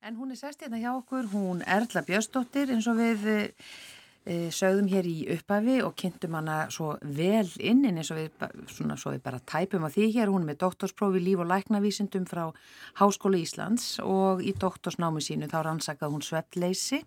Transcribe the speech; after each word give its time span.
En 0.00 0.16
hún 0.16 0.30
er 0.32 0.38
sest 0.40 0.62
hérna 0.64 0.78
hjá 0.80 0.94
okkur, 0.96 1.26
hún 1.28 1.58
Erla 1.68 2.00
Björnsdóttir 2.00 2.70
eins 2.72 2.86
og 2.88 2.96
við 2.96 3.26
e, 3.28 3.34
sögðum 4.56 4.86
hér 4.88 5.04
í 5.04 5.16
upphafi 5.34 5.74
og 5.84 5.92
kynntum 6.00 6.38
hana 6.38 6.54
svo 6.72 6.94
vel 7.04 7.44
inn 7.60 7.84
eins 7.84 8.08
og 8.14 8.22
við, 8.22 8.46
svona, 8.72 8.96
við 8.96 9.20
bara 9.26 9.42
tæpum 9.52 9.84
á 9.84 9.92
því 9.92 10.08
hér. 10.14 10.32
Hún 10.32 10.46
er 10.46 10.54
með 10.54 10.62
doktorsprófi 10.64 11.20
líf 11.20 11.44
og 11.44 11.50
læknavísindum 11.52 12.24
frá 12.32 12.46
Háskóla 12.96 13.42
Íslands 13.44 14.00
og 14.00 14.40
í 14.40 14.56
doktorsnámi 14.56 15.20
sínu 15.20 15.52
þá 15.52 15.58
rannsakað 15.68 16.16
hún 16.16 16.24
svepleysi, 16.24 17.04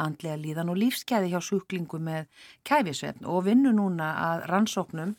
andlega 0.00 0.40
líðan 0.40 0.72
og 0.72 0.80
lífskeiði 0.80 1.34
hjá 1.34 1.44
sjúklingu 1.44 2.00
með 2.00 2.48
kæfisvefn 2.64 3.28
og 3.28 3.44
vinnu 3.52 3.76
núna 3.76 4.14
að 4.30 4.48
rannsóknum 4.54 5.12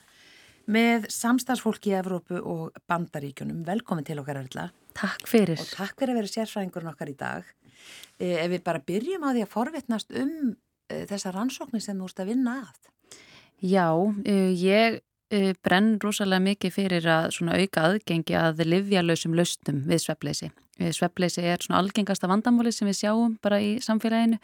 með 0.66 1.12
samstagsfólki 1.14 1.94
í 1.94 2.00
Evrópu 2.02 2.42
og 2.42 2.86
bandaríkjunum. 2.90 3.62
Velkomin 3.70 4.10
til 4.10 4.24
okkar 4.26 4.42
Erla. 4.42 4.72
Takk 4.98 5.28
fyrir. 5.30 5.60
Og 5.60 5.70
takk 5.76 6.00
fyrir 6.00 6.16
að 6.16 6.22
vera 6.22 6.32
sérfræðingurinn 6.32 6.92
okkar 6.92 7.12
í 7.12 7.18
dag. 7.20 7.46
Eh, 8.20 8.38
ef 8.44 8.50
við 8.52 8.64
bara 8.66 8.84
byrjum 8.86 9.24
á 9.26 9.30
því 9.32 9.46
að 9.46 9.54
forvittnast 9.54 10.12
um 10.18 10.34
eh, 10.92 11.06
þessa 11.10 11.34
rannsóknir 11.36 11.84
sem 11.84 11.98
þú 12.00 12.10
ert 12.10 12.24
að 12.24 12.34
vinna 12.34 12.58
að. 12.66 12.92
Já, 13.62 13.88
uh, 13.94 14.52
ég 14.58 15.02
brenn 15.64 15.94
rosalega 16.04 16.44
mikið 16.44 16.74
fyrir 16.76 17.06
að 17.08 17.38
auka 17.40 17.84
aðgengi 17.88 18.36
að 18.36 18.66
livjalösum 18.68 19.36
laustum 19.38 19.78
við 19.88 20.02
sveppleysi. 20.04 20.50
Sveppleysi 20.92 21.46
er 21.46 21.62
svona 21.64 21.80
algengasta 21.80 22.28
vandamáli 22.28 22.74
sem 22.76 22.90
við 22.90 22.98
sjáum 23.04 23.38
bara 23.40 23.62
í 23.64 23.78
samfélaginu 23.80 24.42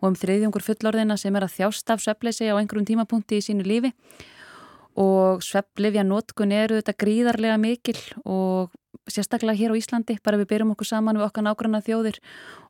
og 0.00 0.10
um 0.10 0.18
þriðjungur 0.18 0.62
fullorðina 0.62 1.16
sem 1.18 1.34
er 1.34 1.46
að 1.46 1.56
þjást 1.56 1.90
af 1.90 2.04
sveppleysi 2.04 2.46
á 2.46 2.54
einhverjum 2.60 2.86
tímapunkti 2.92 3.40
í 3.40 3.44
sínu 3.44 3.66
lífi 3.66 3.90
og 5.00 5.42
svepplifja 5.44 6.04
nótkun 6.06 6.52
eru 6.54 6.78
þetta 6.80 6.96
gríðarlega 7.00 7.58
mikil 7.60 7.98
og 8.24 8.70
sérstaklega 9.14 9.58
hér 9.58 9.74
á 9.74 9.80
Íslandi, 9.80 10.18
bara 10.24 10.38
við 10.40 10.50
byrjum 10.52 10.72
okkur 10.74 10.88
saman 10.88 11.18
við 11.18 11.26
okkar 11.26 11.46
nágranna 11.46 11.82
þjóðir. 11.84 12.20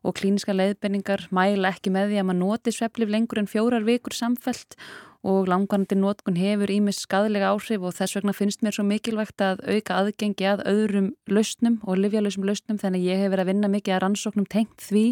Og 0.01 0.17
klíniska 0.17 0.55
leiðbenningar 0.55 1.27
mæla 1.31 1.71
ekki 1.75 1.93
með 1.93 2.11
því 2.11 2.21
að 2.21 2.27
maður 2.29 2.41
noti 2.41 2.75
svepplif 2.75 3.13
lengur 3.13 3.41
en 3.41 3.49
fjórar 3.51 3.85
vikur 3.87 4.17
samfelt 4.17 4.77
og 5.21 5.49
langvarandi 5.51 5.97
nótkun 5.99 6.39
hefur 6.39 6.71
ímis 6.73 7.03
skadlega 7.05 7.51
áhrif 7.53 7.83
og 7.85 7.93
þess 7.97 8.17
vegna 8.17 8.33
finnst 8.33 8.63
mér 8.65 8.73
svo 8.77 8.85
mikilvægt 8.87 9.41
að 9.45 9.61
auka 9.69 9.99
aðgengi 10.01 10.47
að 10.49 10.63
öðrum 10.71 11.11
lausnum 11.29 11.79
og 11.85 12.01
livjalösum 12.01 12.47
lausnum 12.47 12.79
þannig 12.81 13.05
ég 13.05 13.21
hef 13.21 13.33
verið 13.33 13.45
að 13.45 13.51
vinna 13.53 13.69
mikið 13.69 13.97
að 13.97 14.01
rannsóknum 14.05 14.49
tengt 14.49 14.81
því 14.81 15.05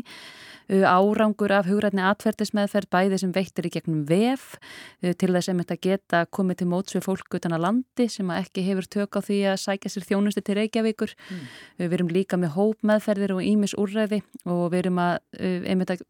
árangur 0.69 1.51
af 1.53 1.65
hugrætni 1.65 2.03
atverðismeðferð 2.05 2.89
bæði 2.93 3.17
sem 3.21 3.31
veittir 3.33 3.65
í 3.65 3.71
gegnum 3.73 4.03
VF 4.09 4.59
til 5.01 5.31
þess 5.33 5.49
að 5.49 5.63
þetta 5.63 5.77
geta 5.81 6.19
komið 6.29 6.59
til 6.59 6.67
móts 6.69 6.95
við 6.95 7.05
fólk 7.07 7.39
utan 7.39 7.57
að 7.57 7.63
landi 7.65 8.05
sem 8.09 8.29
að 8.29 8.43
ekki 8.43 8.65
hefur 8.67 8.89
tök 8.97 9.17
á 9.17 9.21
því 9.25 9.39
að 9.49 9.57
sækja 9.63 9.93
sér 9.93 10.05
þjónusti 10.11 10.43
til 10.45 10.59
Reykjavíkur. 10.59 11.15
Mm. 11.29 11.41
Við 11.81 11.97
erum 11.97 12.13
líka 12.13 12.37
með 12.37 12.53
hópmeðferðir 12.57 13.33
og 13.33 13.41
ímis 13.45 13.73
úrræði 13.81 14.21
og 14.45 14.69
við 14.69 14.83
erum 14.83 15.01
að, 15.01 15.17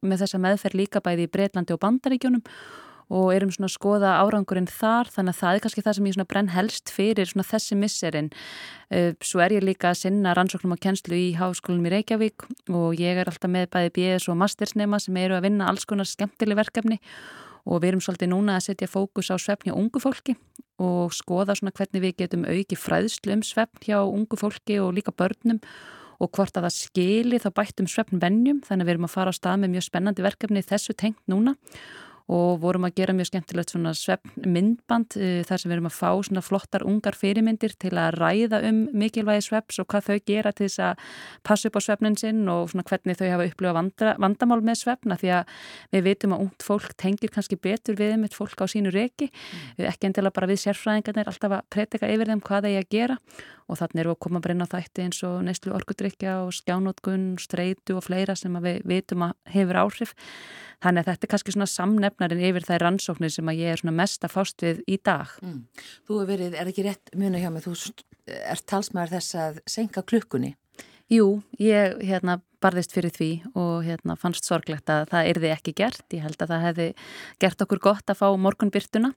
með 0.04 0.26
þessa 0.26 0.44
meðferð 0.44 0.80
líka 0.82 1.04
bæði 1.08 1.30
í 1.30 1.32
Breitlandi 1.32 1.76
og 1.76 1.84
Bandaríkjónum 1.86 2.44
og 3.10 3.32
erum 3.34 3.52
svona 3.54 3.70
að 3.70 3.76
skoða 3.76 4.14
árangurinn 4.22 4.70
þar 4.70 5.10
þannig 5.10 5.34
að 5.34 5.40
það 5.40 5.56
er 5.58 5.64
kannski 5.66 5.84
það 5.86 5.98
sem 5.98 6.08
ég 6.10 6.16
svona 6.16 6.30
brenn 6.30 6.54
helst 6.54 6.94
fyrir 6.94 7.30
svona 7.30 7.48
þessi 7.50 7.78
misserinn 7.80 8.30
uh, 8.94 9.12
svo 9.26 9.44
er 9.44 9.58
ég 9.58 9.66
líka 9.66 9.92
að 9.92 10.02
sinna 10.04 10.36
rannsóknum 10.38 10.78
og 10.78 10.82
kennslu 10.84 11.18
í 11.18 11.28
háskólum 11.40 11.90
í 11.90 11.94
Reykjavík 11.96 12.48
og 12.70 13.02
ég 13.02 13.20
er 13.22 13.30
alltaf 13.32 13.52
með 13.52 13.70
bæði 13.74 13.94
BS 13.98 14.30
og 14.30 14.40
mastersnema 14.42 15.02
sem 15.02 15.18
eru 15.22 15.38
að 15.40 15.48
vinna 15.50 15.70
alls 15.72 15.90
konar 15.90 16.10
skemmtileg 16.10 16.62
verkefni 16.62 17.00
og 17.66 17.82
við 17.82 17.94
erum 17.94 18.04
svolítið 18.04 18.32
núna 18.34 18.58
að 18.58 18.70
setja 18.70 18.90
fókus 18.90 19.30
á 19.34 19.38
svefn 19.42 19.70
hjá 19.70 19.78
ungu 19.78 20.02
fólki 20.02 20.38
og 20.80 21.14
skoða 21.16 21.58
svona 21.58 21.74
hvernig 21.76 22.04
við 22.06 22.20
getum 22.24 22.46
auki 22.48 22.78
fræðslu 22.80 23.36
um 23.36 23.46
svefn 23.46 23.82
hjá 23.84 24.00
ungu 24.04 24.38
fólki 24.40 24.80
og 24.80 24.94
líka 24.96 25.12
börnum 25.12 25.60
og 26.20 26.32
hvort 26.36 26.56
að 26.58 26.68
það 26.68 26.76
skili 26.76 27.40
þá 27.40 27.50
bættum 27.56 27.88
svefnvennjum 27.88 28.62
þannig 28.68 28.84
að 28.84 28.90
við 28.90 28.94
erum 28.96 29.08
að 29.08 29.16
fara 29.16 29.34
á 29.34 29.38
stað 29.38 29.62
með 29.62 29.76
mjög 29.76 29.88
spennandi 29.88 30.26
verkefni 30.26 30.64
þessu 30.68 30.96
tengt 31.00 31.22
núna 31.32 31.56
og 32.30 32.60
vorum 32.62 32.86
að 32.88 32.96
gera 33.00 33.16
mjög 33.18 33.32
skemmtilegt 33.32 33.74
svona 33.74 33.94
svefn 33.98 34.46
myndband 34.46 35.18
uh, 35.18 35.42
þar 35.48 35.62
sem 35.62 35.72
við 35.72 35.78
erum 35.78 35.90
að 35.90 35.98
fá 35.98 36.10
svona 36.28 36.44
flottar 36.46 36.86
ungar 36.88 37.18
fyrirmyndir 37.18 37.76
til 37.82 37.94
að 37.98 38.20
ræða 38.20 38.62
um 38.70 38.82
mikilvægi 39.02 39.48
svefs 39.50 39.82
og 39.82 39.90
hvað 39.90 40.10
þau 40.10 40.20
gera 40.30 40.54
til 40.54 40.68
þess 40.68 40.84
að 40.90 41.04
passa 41.48 41.70
upp 41.70 41.80
á 41.80 41.82
svefnin 41.88 42.18
sinn 42.20 42.42
og 42.52 42.70
svona 42.72 42.86
hvernig 42.90 43.20
þau 43.20 43.28
hafa 43.34 43.50
upplifað 43.50 44.18
vandamál 44.26 44.62
með 44.62 44.82
svefna 44.84 45.20
því 45.20 45.34
að 45.40 45.54
við 45.96 46.08
vitum 46.10 46.36
að 46.36 46.46
ungt 46.46 46.66
fólk 46.66 46.98
tengir 47.02 47.34
kannski 47.34 47.60
betur 47.60 47.98
við 48.00 48.18
um 48.18 48.28
eitt 48.28 48.38
fólk 48.38 48.62
á 48.62 48.66
sínu 48.70 48.94
reki, 48.94 49.30
mm. 49.30 49.88
ekki 49.90 50.10
endilega 50.10 50.36
bara 50.36 50.50
við 50.52 50.64
sérfræðingarnir 50.66 51.32
alltaf 51.32 51.58
að 51.60 51.66
predika 51.74 52.10
yfir 52.12 52.30
þeim 52.30 52.44
hvað 52.46 52.70
þeir 52.70 52.84
að 52.84 52.94
gera 52.94 53.18
og 53.70 53.80
þannig 53.80 54.08
við 54.08 54.14
að 54.16 54.22
koma 54.26 54.42
að 54.42 54.48
brenna 54.48 54.70
þætti 54.70 55.06
eins 55.06 55.22
og 55.28 55.38
neyslu 55.46 55.76
orkudrykja 55.78 56.40
og 56.48 56.56
skjánótkun, 56.58 57.30
streitu 57.42 58.00
og 58.00 58.08
fleira 58.08 58.36
sem 58.36 58.58
við 58.64 58.82
vitum 58.90 59.30
að 59.30 59.38
hefur 59.54 59.84
áhrif 59.86 60.16
Þannig 60.80 61.04
að 61.04 61.10
þetta 61.10 61.26
er 61.26 61.32
kannski 61.34 61.54
svona 61.54 61.68
samnefnarinn 61.68 62.44
yfir 62.50 62.66
þær 62.68 62.84
rannsóknir 62.86 63.34
sem 63.34 63.50
að 63.52 63.60
ég 63.60 63.74
er 63.74 63.82
svona 63.82 63.96
mest 63.98 64.24
að 64.24 64.32
fást 64.32 64.64
við 64.64 64.80
í 64.88 64.96
dag. 65.04 65.34
Mm. 65.44 65.58
Þú 66.08 66.20
hefur 66.22 66.30
verið, 66.30 66.56
er 66.56 66.72
ekki 66.72 66.86
rétt 66.86 67.12
muna 67.20 67.42
hjá 67.42 67.50
mig, 67.52 67.66
þú 67.66 67.74
ert 68.40 68.66
talsmaður 68.70 69.18
þess 69.18 69.40
að 69.44 69.60
senka 69.68 70.06
klukkunni? 70.08 70.54
Jú, 71.12 71.42
ég 71.60 72.00
hérna 72.06 72.38
barðist 72.64 72.94
fyrir 72.96 73.14
því 73.16 73.30
og 73.58 73.86
hérna, 73.88 74.16
fannst 74.20 74.48
sorglegt 74.48 74.90
að 74.92 75.08
það 75.14 75.30
erði 75.32 75.52
ekki 75.54 75.74
gert. 75.78 76.06
Ég 76.14 76.26
held 76.26 76.42
að 76.44 76.52
það 76.54 76.66
hefði 76.68 76.88
gert 77.44 77.64
okkur 77.66 77.82
gott 77.84 78.12
að 78.12 78.20
fá 78.20 78.28
morgunbyrtuna 78.40 79.14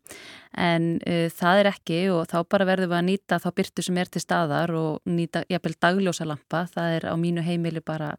en 0.52 0.88
uh, 1.08 1.28
það 1.32 1.62
er 1.62 1.70
ekki 1.72 1.98
og 2.12 2.26
þá 2.30 2.36
bara 2.52 2.66
verðum 2.68 2.92
við 2.92 2.98
að 2.98 3.06
nýta 3.08 3.38
þá 3.42 3.48
byrtu 3.58 3.84
sem 3.86 4.00
er 4.02 4.10
til 4.12 4.22
staðar 4.22 4.74
og 4.76 5.08
nýta 5.08 5.42
jafnvel 5.50 5.74
dagljósalampa. 5.86 6.62
Það 6.74 6.96
er 6.98 7.08
á 7.08 7.14
mínu 7.18 7.44
heimili 7.46 7.82
bara, 7.84 8.12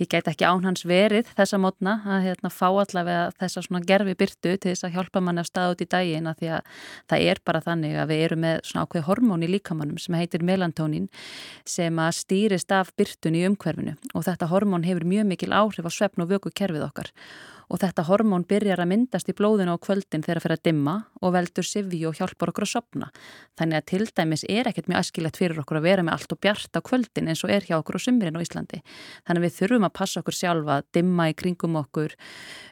ég 0.00 0.10
gæti 0.10 0.32
ekki 0.32 0.48
án 0.48 0.66
hans 0.66 0.84
verið 0.88 1.30
þessa 1.38 1.60
mótna 1.62 1.98
að 2.06 2.28
hérna, 2.28 2.52
fá 2.52 2.66
allavega 2.68 3.28
þessa 3.38 3.64
svona 3.64 3.84
gerfi 3.86 4.16
byrtu 4.18 4.56
til 4.56 4.72
þess 4.72 4.88
að 4.88 4.98
hjálpa 4.98 5.22
manni 5.24 5.44
að 5.44 5.50
staða 5.52 5.74
út 5.76 5.84
í 5.84 5.90
daginn 5.90 6.28
að 6.30 6.42
því 6.42 6.52
að 6.58 6.82
það 7.08 7.26
er 7.32 7.42
bara 7.46 7.64
þannig 7.64 7.98
að 7.98 8.10
við 8.12 8.24
erum 8.26 8.44
með 8.44 8.60
svona 8.68 8.84
ákveð 8.84 9.06
hormón 9.08 9.46
í 9.46 9.50
líkamannum 9.54 10.02
sem 10.02 10.18
heitir 10.18 10.44
melantónin 10.46 11.08
sem 11.68 12.02
að 12.02 12.16
stýrist 12.18 12.74
af 12.74 12.92
byrtun 12.98 13.38
í 13.38 13.44
umhverfinu 13.48 13.94
og 14.14 14.26
þetta 14.26 14.50
hormón 14.50 14.57
hefur 14.66 15.04
mjög 15.04 15.26
mikil 15.26 15.52
áhrif 15.52 15.86
á 15.86 15.92
svefn 15.92 16.24
og 16.24 16.30
vöku 16.32 16.50
kerfið 16.54 16.88
okkar 16.88 17.12
og 17.68 17.80
þetta 17.82 18.04
hormón 18.08 18.46
byrjar 18.48 18.80
að 18.80 18.90
myndast 18.92 19.28
í 19.28 19.34
blóðinu 19.36 19.74
á 19.76 19.78
kvöldin 19.80 20.24
þegar 20.24 20.40
það 20.40 20.44
fyrir 20.44 20.56
að 20.56 20.64
dimma 20.68 20.94
og 21.20 21.32
veldur 21.34 21.66
sivi 21.68 22.00
og 22.08 22.16
hjálpar 22.16 22.52
okkur 22.52 22.64
að 22.64 22.70
sopna. 22.72 23.08
Þannig 23.60 23.80
að 23.80 23.88
til 23.92 24.06
dæmis 24.16 24.44
er 24.48 24.70
ekkert 24.70 24.88
mjög 24.88 25.02
askilett 25.02 25.40
fyrir 25.40 25.60
okkur 25.62 25.80
að 25.80 25.88
vera 25.88 26.04
með 26.06 26.16
allt 26.16 26.34
og 26.34 26.40
bjart 26.44 26.78
á 26.78 26.80
kvöldin 26.88 27.28
eins 27.28 27.44
og 27.44 27.52
er 27.52 27.66
hjá 27.68 27.76
okkur 27.76 28.00
á 28.00 28.04
sumrin 28.06 28.38
á 28.40 28.44
Íslandi. 28.44 28.80
Þannig 29.28 29.42
að 29.42 29.46
við 29.46 29.56
þurfum 29.58 29.88
að 29.88 29.96
passa 30.00 30.22
okkur 30.22 30.38
sjálfa, 30.38 30.78
dimma 30.96 31.28
í 31.28 31.36
kringum 31.36 31.76
okkur, 31.82 32.14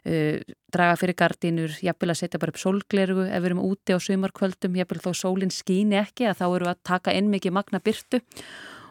uh, 0.08 0.54
draga 0.72 0.96
fyrir 1.00 1.18
gardínur, 1.20 1.76
jafnvel 1.84 2.14
að 2.14 2.20
setja 2.22 2.40
bara 2.40 2.54
upp 2.54 2.62
sólglerugu 2.62 3.26
ef 3.28 3.36
við 3.36 3.50
erum 3.50 3.64
úti 3.64 3.96
á 3.96 4.00
sumarkvöldum, 4.00 4.80
jafnvel 4.80 5.04
þó 5.04 5.12
sólinn 5.12 5.52
skýni 5.52 6.00
ekki 6.00 6.30
að 6.30 6.40
þá 6.40 6.46
eru 6.48 6.72
að 6.72 6.82
taka 6.88 7.14
inn 7.16 7.28
mikið 7.32 7.56
magna 7.56 7.84
byrtu 7.84 8.24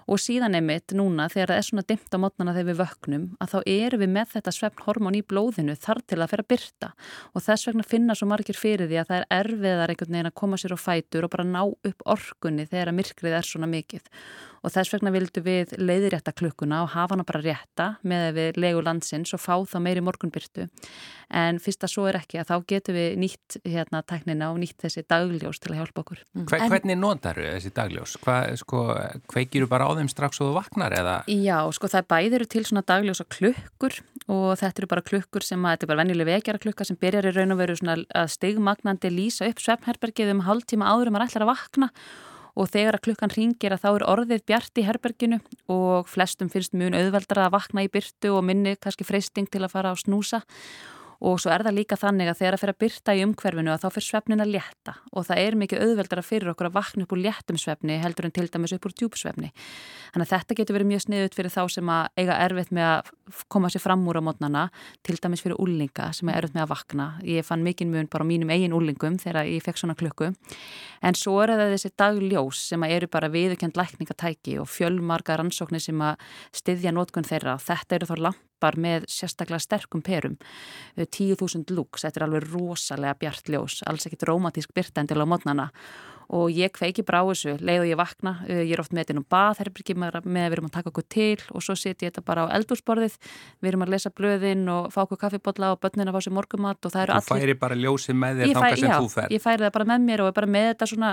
og 0.05 0.21
síðan 0.21 0.57
einmitt 0.57 0.93
núna 0.97 1.27
þegar 1.33 1.53
það 1.53 1.59
er 1.59 1.67
svona 1.69 1.85
dimt 1.89 2.16
á 2.16 2.17
mótnana 2.21 2.53
þegar 2.55 2.69
við 2.69 2.79
vöknum 2.81 3.25
að 3.41 3.53
þá 3.53 3.57
eru 3.73 3.99
við 4.01 4.11
með 4.16 4.33
þetta 4.35 4.53
svefnhormón 4.57 5.17
í 5.17 5.23
blóðinu 5.25 5.77
þar 5.81 6.01
til 6.05 6.19
að 6.19 6.31
fyrir 6.33 6.45
að 6.45 6.51
byrta 6.53 6.91
og 7.33 7.45
þess 7.45 7.69
vegna 7.69 7.88
finna 7.89 8.17
svo 8.17 8.29
margir 8.29 8.59
fyrir 8.59 8.89
því 8.91 8.99
að 9.01 9.11
það 9.11 9.21
er 9.21 9.39
erfiðar 9.39 9.93
einhvern 9.93 10.17
veginn 10.17 10.31
að 10.31 10.38
koma 10.41 10.61
sér 10.61 10.77
á 10.77 10.79
fætur 10.79 11.27
og 11.27 11.33
bara 11.33 11.47
ná 11.49 11.61
upp 11.66 12.05
orkunni 12.16 12.67
þegar 12.69 12.91
að 12.93 12.99
myrkrið 12.99 13.39
er 13.39 13.49
svona 13.49 13.71
mikið 13.71 14.11
og 14.65 14.73
þess 14.73 14.95
vegna 14.95 15.13
vildu 15.13 15.43
við 15.45 15.75
leiðirétta 15.77 16.33
klukkuna 16.35 16.81
og 16.85 16.93
hafa 16.95 17.15
hana 17.15 17.27
bara 17.27 17.43
rétta 17.43 17.89
með 18.07 18.25
við 18.39 18.59
legu 18.63 18.81
landsins 18.85 19.35
og 19.37 19.43
fá 19.43 19.53
þá 19.69 19.77
meiri 19.85 20.03
morgunbyrtu 20.05 20.67
en 21.35 21.59
fyrst 21.61 21.85
að 21.85 21.93
svo 21.93 22.05
er 22.09 22.19
ekki 22.19 22.39
að 22.41 22.49
þá 22.51 22.55
getum 22.69 22.97
við 22.97 23.15
nýtt 23.21 23.57
hérna 23.65 24.01
tæknina 24.05 24.51
og 24.53 24.59
nýtt 24.61 24.85
þessi 24.85 25.05
dagljós 25.09 25.61
til 25.61 25.73
að 25.73 25.79
hjálpa 25.81 26.03
okkur. 26.03 26.21
Mm. 26.35 26.45
Hver, 26.51 26.65
hvernig 26.73 26.99
notar 26.99 27.39
þessi 27.41 27.71
dagljós? 27.75 28.15
Hvað, 28.21 28.51
sko, 28.61 28.83
kveikir 29.31 29.65
þú 29.65 29.71
bara 29.71 29.89
á 29.89 29.91
þeim 29.97 30.11
strax 30.11 30.41
og 30.41 30.51
þú 30.51 30.57
vaknar 30.59 30.95
eða? 30.97 31.15
Já, 31.31 31.57
sko 31.75 31.89
það 31.91 32.09
bæðir 32.13 32.37
eru 32.39 32.49
til 32.51 32.65
svona 32.67 32.85
dagljósa 32.85 33.25
klukkur 33.31 33.97
og 34.25 34.47
þetta 34.61 34.84
eru 34.84 34.91
bara 34.91 35.05
klukkur 35.05 35.45
sem 35.45 35.66
að, 35.66 35.75
þetta 35.75 35.87
er 35.87 35.91
bara 35.93 36.01
vennileg 36.03 36.29
vekjara 36.29 36.61
klukka 36.61 36.87
sem 36.87 36.99
byrjar 37.01 37.29
í 37.29 37.34
raun 37.35 37.55
og 37.55 37.61
veru 37.61 37.78
svona 37.79 37.97
að 38.13 38.31
stigmagnandi 38.35 39.11
lýsa 39.13 39.49
upp 39.49 39.61
svefnherbergið 39.63 40.34
um 40.35 40.45
hálftíma 40.45 40.90
áður 40.93 41.11
um 41.11 41.19
að 41.19 41.28
ætla 41.28 41.45
að 41.45 41.51
vakna 41.53 41.91
og 42.55 42.72
þegar 42.72 42.97
að 42.97 43.05
klukkan 43.09 43.34
ringir 43.35 43.75
að 43.75 43.84
þá 43.84 43.90
er 43.91 44.07
orðið 44.13 44.43
bjart 44.47 44.79
í 44.79 44.85
herberginu 44.87 45.40
og 45.72 46.09
flestum 46.09 46.52
finnst 46.52 46.75
mjög 46.78 46.96
auðveldara 46.99 47.47
að 47.49 47.55
vakna 47.57 47.85
í 47.85 47.91
byrtu 47.91 48.31
og 48.35 48.46
minni 48.47 48.75
kannski 48.79 49.07
freysting 49.07 49.49
til 49.52 49.66
að 49.66 49.73
fara 49.75 49.91
á 49.91 49.96
snúsa 49.99 50.43
og 51.22 51.40
svo 51.40 51.52
er 51.53 51.64
það 51.66 51.78
líka 51.79 51.97
þannig 52.00 52.29
að 52.32 52.40
þegar 52.40 52.56
það 52.56 52.62
fyrir 52.64 52.76
að 52.76 52.82
byrta 52.84 53.16
í 53.16 53.23
umhverfinu 53.26 53.72
að 53.73 53.84
þá 53.84 53.88
fyrir 53.96 54.08
svefnin 54.08 54.44
að 54.44 54.52
létta 54.56 54.96
og 55.12 55.28
það 55.28 55.41
er 55.41 55.58
mikið 55.62 55.84
auðveldara 55.85 56.23
fyrir 56.26 56.52
okkur 56.52 56.70
að 56.70 56.76
vakna 56.76 57.06
upp 57.06 57.16
úr 57.16 57.22
léttum 57.23 57.59
svefni 57.62 58.00
heldur 58.02 58.28
en 58.28 58.35
til 58.35 58.47
dæmis 58.52 58.76
upp 58.76 58.88
úr 58.90 58.96
djúpsvefni. 58.96 59.52
Þannig 60.14 60.26
að 60.26 60.32
þetta 60.34 60.58
getur 60.59 60.78
verið 60.78 60.90
mjög 60.91 61.03
sniðut 61.06 61.38
fyrir 61.38 61.53
þá 61.53 61.62
sem 61.76 61.91
að 61.91 62.22
eiga 62.22 62.40
erfitt 62.46 62.73
með 62.76 62.90
að 62.91 63.12
koma 63.52 63.72
sér 63.72 63.84
fram 63.84 64.06
úr 64.08 64.20
á 64.20 64.23
mótnana, 64.23 64.64
til 65.03 65.17
dæmis 65.20 65.44
fyrir 65.44 65.59
úllinga 65.59 66.09
sem 66.16 66.32
er 66.32 66.40
erfitt 66.40 66.56
með 66.56 66.66
að 66.66 66.72
vakna. 66.72 67.08
Ég 67.28 67.47
fann 67.47 67.66
mikinn 67.66 67.91
mun 67.91 68.09
bara 68.12 68.23
á 68.23 68.29
mínum 68.29 68.53
eigin 68.53 68.76
úllingum 68.76 69.20
þegar 69.22 69.50
ég 69.50 69.64
fekk 69.66 69.82
svona 69.82 69.97
klukku. 70.00 70.32
En 71.03 71.20
svo 71.20 71.38
er 71.44 71.56
það 71.56 71.76
þessi 71.76 71.94
dagljós 72.00 72.64
sem 72.72 72.88
eru 72.88 73.12
bara 73.12 73.32
viðukjönd 73.34 73.78
lækningatæki 73.79 74.59
og 74.62 74.72
fjölmarga 74.72 75.40
rannsóknir 75.41 75.84
sem 75.84 76.02
að 76.02 76.22
styðja 76.56 76.96
nótkun 76.96 77.28
þeirra. 77.28 77.59
Þetta 77.62 78.00
eru 78.00 78.12
þá 78.12 78.16
lampar 78.55 78.78
með 78.79 79.05
sérstaklega 79.07 79.59
sterkum 79.59 80.02
perum. 80.02 80.37
10.000 80.97 81.75
lux, 81.75 82.03
þetta 82.03 82.19
er 82.19 82.25
alveg 82.28 82.47
rosalega 82.52 83.16
bjart 83.19 83.49
ljós, 83.49 83.84
alls 83.85 84.05
ekkit 84.05 84.23
romantísk 84.28 84.73
byrtendil 84.73 85.22
á 85.22 85.25
mótnana 85.28 85.72
og 86.29 86.53
ég 86.53 86.73
kveiki 86.73 87.05
bara 87.05 87.22
á 87.22 87.25
þessu, 87.29 87.57
leið 87.59 87.83
og 87.83 87.89
ég 87.91 87.99
vakna 87.99 88.33
uh, 88.45 88.61
ég 88.61 88.73
er 88.75 88.83
oft 88.83 88.95
með 88.95 89.11
þetta 89.11 89.25
á 89.25 89.31
baðherbyrgi 89.35 89.97
með 89.99 90.19
að 90.22 90.29
við 90.29 90.55
erum 90.57 90.69
að 90.69 90.75
taka 90.77 90.91
okkur 90.93 91.07
til 91.16 91.41
og 91.51 91.66
svo 91.66 91.75
setjum 91.75 92.07
ég 92.07 92.13
þetta 92.13 92.25
bara 92.25 92.47
á 92.47 92.53
eldúsborðið, 92.55 93.17
við 93.61 93.72
erum 93.72 93.85
að 93.85 93.93
lesa 93.95 94.13
blöðin 94.16 94.66
og 94.72 94.89
fá 94.93 95.01
okkur 95.05 95.22
kaffibotla 95.25 95.73
og 95.75 95.81
börnin 95.83 96.09
að 96.09 96.17
fá 96.17 96.25
sér 96.25 96.35
morgumat 96.37 96.87
og 96.87 96.95
það 96.95 97.05
eru 97.05 97.16
allir 97.17 97.29
Þú 97.29 97.39
færi 97.41 97.57
bara 97.59 97.79
ljósið 97.79 98.19
með 98.22 98.41
þér 98.41 98.55
þángar 98.55 98.79
sem 98.79 98.89
já, 98.89 98.97
þú 98.97 99.11
fer 99.13 99.35
ég 99.35 99.43
færi 99.43 99.66
það 99.66 99.75
bara 99.77 99.89
með 99.91 100.07
mér 100.09 100.23
og 100.23 100.31
er 100.31 100.37
bara 100.39 100.51
með 100.55 100.67
þetta 100.72 100.89
svona 100.91 101.11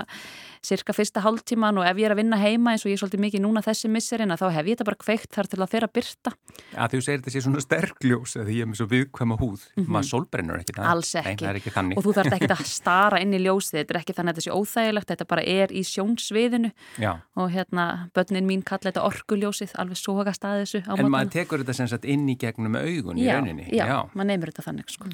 cirka 0.63 0.95
fyrsta 0.95 1.23
hálftíman 1.23 1.81
og 1.81 1.87
ef 1.87 1.99
ég 1.99 2.07
er 2.07 2.15
að 2.15 2.21
vinna 2.21 2.39
heima 2.39 2.73
eins 2.73 2.85
og 2.85 2.91
ég 2.91 2.97
er 2.97 3.01
svolítið 3.03 3.23
mikið 3.25 3.43
núna 3.43 3.63
þessi 3.65 3.91
misserinn 3.91 4.35
þá 4.39 4.45
hef 4.53 4.69
ég 4.69 4.77
þetta 4.77 4.87
bara 4.87 5.01
kveikt 5.03 5.35
þar 5.35 5.49
til 5.51 5.59
að 5.59 5.73
þeirra 5.73 5.89
byrta 5.91 6.35
að 6.77 6.93
Þú 6.93 7.01
segir 7.01 7.21
þetta 7.21 7.33
sé 7.33 7.41
svona 7.41 7.61
sterkljós 7.63 8.35
því 8.37 8.55
ég 8.55 8.63
er 8.63 8.69
með 8.69 8.79
svo 8.79 8.87
viðkvæma 8.91 9.37
húð. 9.39 9.61
Mm 9.73 9.83
-hmm. 9.83 9.91
maður 9.95 10.07
solbrennur 10.09 10.59
ekki 10.61 10.75
Alls 10.77 11.15
ekki. 11.15 11.45
Nei, 11.45 11.55
ekki 11.57 11.71
og 11.97 12.03
þú 12.05 12.13
þarf 12.13 12.35
ekki 12.37 12.51
að 12.53 12.63
stara 12.79 13.19
inn 13.23 13.33
í 13.33 13.41
ljósið 13.41 13.79
þetta 13.79 13.93
er 13.93 13.99
ekki 13.99 14.13
þannig 14.13 14.31
að 14.31 14.35
þetta 14.37 14.45
sé 14.45 14.53
óþægilegt 14.53 15.02
þetta 15.09 15.27
bara 15.29 15.43
er 15.45 15.73
í 15.73 15.83
sjónsviðinu 15.87 16.71
Já. 17.01 17.11
og 17.39 17.51
hérna 17.53 17.85
börnin 18.15 18.47
mín 18.47 18.63
kalla 18.65 18.89
þetta 18.89 19.03
orkuljósið 19.07 19.75
alveg 19.81 19.99
sógast 19.99 20.45
að 20.47 20.63
þessu 20.63 20.83
En 20.93 21.11
maður 21.11 21.33
tekur 21.37 21.63
þetta 21.63 21.75
sem 21.77 21.89
sagt 21.91 22.07
inn 22.09 22.25
í 22.31 22.37
gegnum 22.39 22.77
augun 22.77 23.19
í 23.19 23.27
já, 23.27 23.35
rauninni 23.37 23.67
Já, 23.69 23.83
já. 23.89 23.97
maður 24.13 24.29
neymur 24.31 24.53
þetta 24.53 24.65
þannig 24.69 24.93
sko. 24.93 25.11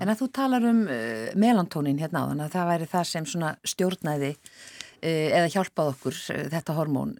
En 0.00 0.12
að 0.12 0.22
þú 0.22 0.30
talar 0.38 0.68
um 0.70 0.84
uh, 0.86 1.26
melantónin 1.46 2.00
hérna 2.02 2.24
á 2.24 2.28
þannig 2.30 2.46
að 2.46 2.56
það 2.56 2.70
væri 2.72 2.88
það 2.94 3.10
sem 3.12 3.28
svona 3.34 3.52
stjórnæði 3.74 4.32
uh, 4.32 5.28
eða 5.40 5.52
hjálpað 5.56 5.92
okkur 5.96 6.22
uh, 6.22 6.42
þetta 6.56 6.78
hormón 6.78 7.14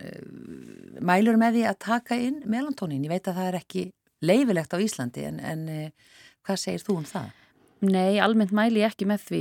mælur 1.02 1.38
með 1.40 1.58
því 1.58 1.68
að 1.70 1.78
taka 1.82 2.18
inn 2.20 2.42
melantónin, 2.46 3.04
ég 3.04 3.12
veit 3.12 3.28
að 3.28 3.38
það 3.40 3.52
er 3.52 3.60
ekki 3.62 3.86
leifilegt 4.22 4.74
á 4.74 4.78
Íslandi 4.78 5.24
en, 5.26 5.40
en 5.42 5.62
hvað 6.46 6.60
segir 6.62 6.84
þú 6.84 7.00
um 7.00 7.06
það? 7.08 7.30
Nei, 7.82 8.20
almennt 8.22 8.52
mæli 8.54 8.78
ég 8.78 8.92
ekki 8.92 9.06
með 9.10 9.22
því. 9.26 9.38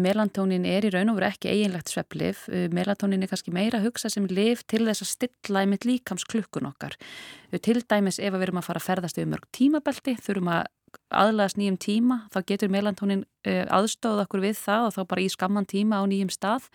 Melantónin 0.00 0.64
er 0.64 0.86
í 0.88 0.90
raun 0.94 1.10
og 1.12 1.18
veru 1.18 1.26
ekki 1.28 1.50
eiginlegt 1.52 1.90
svepplif. 1.92 2.46
Melantónin 2.72 3.20
er 3.20 3.28
kannski 3.28 3.52
meira 3.52 3.82
að 3.82 3.90
hugsa 3.90 4.08
sem 4.08 4.24
lif 4.32 4.62
til 4.64 4.86
þess 4.86 5.04
að 5.04 5.10
stilla 5.10 5.60
einmitt 5.60 5.84
líkams 5.84 6.24
klukkun 6.24 6.70
okkar. 6.70 6.96
Til 7.52 7.82
dæmis 7.84 8.16
ef 8.16 8.32
við 8.32 8.46
erum 8.46 8.62
að 8.62 8.68
fara 8.70 8.80
að 8.80 8.86
ferðast 8.86 9.20
yfir 9.20 9.28
mörg 9.34 9.44
tímabelti, 9.52 10.14
þurfum 10.24 10.48
að 10.54 10.70
aðlæðast 11.12 11.60
nýjum 11.60 11.76
tíma, 11.84 12.18
þá 12.32 12.38
getur 12.48 12.72
melantónin 12.72 13.26
aðstóða 13.44 14.24
okkur 14.24 14.44
við 14.46 14.56
það 14.62 14.88
og 14.88 14.96
þá 14.96 15.02
bara 15.12 15.24
í 15.26 15.28
skamman 15.32 15.68
tíma 15.68 16.00
á 16.00 16.04
nýjum 16.08 16.32
stað. 16.32 16.72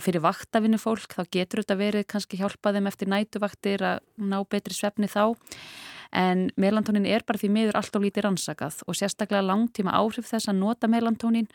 Fyrir 0.00 0.24
vaktavinu 0.24 0.80
fólk, 0.80 1.12
þá 1.12 1.28
getur 1.28 1.60
þetta 1.60 1.76
verið 1.80 2.08
kannski 2.08 2.40
hjálpaðum 2.40 2.88
eftir 2.88 3.12
nætuvaktir 3.12 3.84
að 3.84 4.00
ná 4.16 4.40
betri 4.48 4.76
svefni 4.76 5.12
þá 5.12 5.36
en 6.12 6.48
melantónin 6.56 7.06
er 7.06 7.24
bara 7.26 7.40
því 7.40 7.50
miður 7.52 7.78
allt 7.80 7.96
og 7.96 8.04
lítið 8.04 8.26
rannsakað 8.26 8.80
og 8.86 8.96
sérstaklega 8.96 9.44
langtíma 9.44 9.92
áhrif 9.96 10.30
þess 10.30 10.48
að 10.48 10.60
nota 10.62 10.88
melantónin 10.88 11.48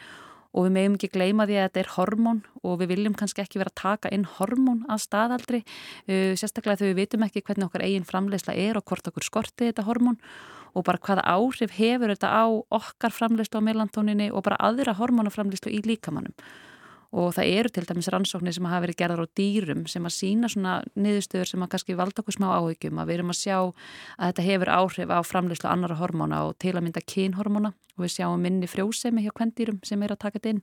og 0.54 0.68
við 0.68 0.74
meðum 0.76 0.98
ekki 1.00 1.10
gleyma 1.16 1.48
því 1.50 1.56
að 1.58 1.68
þetta 1.68 1.82
er 1.82 1.92
hormón 1.96 2.42
og 2.62 2.76
við 2.82 2.92
viljum 2.94 3.16
kannski 3.18 3.42
ekki 3.42 3.62
vera 3.62 3.74
að 3.74 3.80
taka 3.82 4.12
inn 4.14 4.26
hormón 4.38 4.84
að 4.86 5.02
staðaldri, 5.08 5.64
uh, 6.06 6.34
sérstaklega 6.38 6.82
þegar 6.82 6.92
við 6.92 7.00
vitum 7.02 7.26
ekki 7.26 7.42
hvernig 7.42 7.70
okkar 7.70 7.86
eigin 7.88 8.06
framleysla 8.06 8.54
er 8.54 8.78
og 8.78 8.86
hvort 8.86 9.10
okkur 9.10 9.26
skorti 9.26 9.72
þetta 9.72 9.88
hormón 9.88 10.20
og 10.74 10.86
bara 10.86 11.02
hvaða 11.02 11.26
áhrif 11.30 11.74
hefur 11.78 12.14
þetta 12.14 12.30
á 12.30 12.46
okkar 12.50 13.14
framleyslu 13.14 13.62
á 13.62 13.66
melantóninni 13.66 14.30
og 14.34 14.46
bara 14.46 14.62
aðra 14.62 14.96
hormónaframleyslu 14.98 15.74
í 15.74 15.82
líkamannum 15.86 16.38
og 17.14 17.36
það 17.36 17.52
eru 17.60 17.70
til 17.70 17.86
dæmis 17.86 18.10
rannsóknir 18.10 18.56
sem 18.56 18.66
hafa 18.66 18.82
verið 18.88 18.98
gerðar 19.04 19.28
á 19.30 19.36
dýrum 19.38 19.86
sem 19.90 20.06
að 20.08 20.16
sína 20.16 20.50
svona 20.50 20.80
niðurstöður 20.98 21.52
sem 21.52 21.66
að 21.66 21.72
kannski 21.76 21.98
valda 21.98 22.24
okkur 22.24 22.38
smá 22.40 22.48
áhyggjum 22.58 23.02
að 23.02 23.10
við 23.10 23.20
erum 23.20 23.34
að 23.34 23.40
sjá 23.40 23.58
að 23.62 24.32
þetta 24.32 24.46
hefur 24.48 24.72
áhrif 24.74 25.14
á 25.14 25.20
framleyslu 25.22 25.70
annara 25.70 25.98
hormóna 26.00 26.42
og 26.48 26.58
til 26.58 26.74
að 26.74 26.86
mynda 26.88 27.04
kynhormóna. 27.06 27.74
Og 27.94 28.08
við 28.08 28.16
sjáum 28.16 28.42
minni 28.42 28.66
frjósemi 28.66 29.22
hjá 29.22 29.30
kvendýrum 29.38 29.78
sem 29.86 30.02
er 30.02 30.16
að 30.16 30.24
taka 30.24 30.40
þetta 30.40 30.50
inn. 30.50 30.62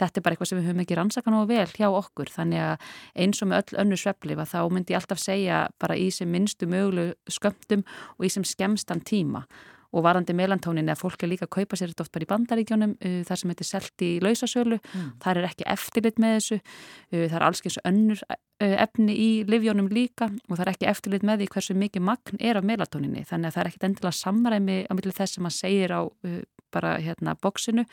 Þetta 0.00 0.16
er 0.16 0.24
bara 0.24 0.32
eitthvað 0.32 0.48
sem 0.48 0.58
við 0.58 0.68
höfum 0.70 0.80
ekki 0.86 0.96
rannsakan 0.96 1.36
á 1.36 1.44
vel 1.50 1.66
hjá 1.68 1.88
okkur. 1.90 2.32
Þannig 2.32 2.62
að 2.64 2.86
eins 3.26 3.42
og 3.44 3.50
með 3.50 3.60
öll 3.60 3.80
önnu 3.82 3.98
sveplifa 4.00 4.46
þá 4.48 4.60
myndi 4.72 4.96
ég 4.96 5.02
alltaf 5.02 5.20
segja 5.20 5.58
bara 5.76 5.98
í 6.00 6.08
sem 6.08 6.32
minnstu 6.32 6.70
möglu 6.72 7.10
skömmtum 7.28 7.84
og 8.16 8.24
í 8.24 8.32
sem 8.32 8.48
skemstan 8.48 9.04
tíma 9.04 9.44
og 9.92 10.04
varandi 10.06 10.36
melantónin 10.36 10.88
eða 10.88 11.00
fólk 11.00 11.24
er 11.24 11.32
líka 11.32 11.46
að 11.48 11.54
kaupa 11.58 11.78
sér 11.78 11.92
þetta 11.92 12.06
oft 12.06 12.14
bara 12.14 12.26
í 12.26 12.30
bandaríkjónum 12.30 12.94
uh, 12.96 13.18
þar 13.28 13.40
sem 13.40 13.52
þetta 13.52 13.66
er 13.66 13.70
selt 13.70 14.06
í 14.06 14.12
lausasölu. 14.24 14.78
Mm. 14.92 15.10
þar 15.22 15.40
er 15.40 15.50
ekki 15.50 15.68
eftirlit 15.74 16.22
með 16.22 16.38
þessu. 16.38 16.62
Uh, 17.12 17.26
það 17.26 17.36
er 17.38 17.46
alls 17.48 17.62
eins 17.62 17.78
og 17.80 17.90
önnur 17.92 18.24
uh, 18.62 18.74
efni 18.86 19.16
í 19.16 19.28
livjónum 19.48 19.90
líka 19.92 20.30
og 20.48 20.56
það 20.56 20.64
er 20.64 20.72
ekki 20.74 20.90
eftirlit 20.92 21.26
með 21.28 21.42
því 21.42 21.50
hversu 21.56 21.76
mikið 21.78 22.06
magn 22.08 22.40
er 22.40 22.60
af 22.60 22.66
melantóninni 22.66 23.26
þannig 23.28 23.50
að 23.50 23.56
það 23.56 23.62
er 23.62 23.70
ekkit 23.72 23.86
endilega 23.90 24.18
samræmi 24.20 24.78
á 24.88 24.92
millir 24.96 25.16
þess 25.16 25.36
sem 25.36 25.46
maður 25.46 25.58
segir 25.58 25.96
á 25.96 26.00
uh, 26.02 26.42
bara 26.72 26.94
hérna 27.04 27.34
bóksinu 27.36 27.84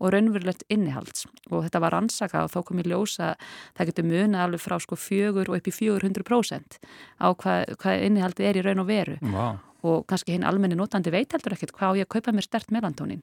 og 0.00 0.12
raunverulegt 0.12 0.66
innihalds. 0.72 1.24
Og 1.48 1.64
þetta 1.66 1.80
var 1.80 1.96
ansaka 1.96 2.44
og 2.44 2.52
þó 2.52 2.60
kom 2.68 2.82
ég 2.82 2.90
ljósa 2.92 3.34
það 3.78 3.92
getur 3.92 4.08
muna 4.10 4.44
alveg 4.44 4.60
frá 4.60 4.76
sko 4.82 4.98
fjögur 5.00 5.50
og 5.50 5.60
upp 5.60 5.70
í 5.70 5.74
400% 5.74 6.76
á 7.24 7.26
hvað, 7.32 7.78
hvað 7.80 8.04
innihaldið 8.10 8.50
er 8.50 8.60
í 8.60 8.66
raun 8.66 8.84
og 8.84 8.90
veru. 8.90 9.16
Wow 9.24 9.62
og 9.82 10.06
kannski 10.08 10.36
hinn 10.36 10.46
almenni 10.46 10.78
notandi 10.78 11.12
veit 11.12 11.32
heldur 11.32 11.56
ekkert 11.56 11.74
hvað 11.76 11.92
á 11.92 11.98
ég 12.00 12.08
að 12.08 12.14
kaupa 12.16 12.34
mér 12.36 12.46
stert 12.46 12.72
melantónin 12.74 13.22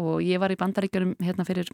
og 0.00 0.22
ég 0.24 0.40
var 0.40 0.52
í 0.52 0.58
bandaríkjörum 0.58 1.16
hérna 1.20 1.46
fyrir 1.46 1.68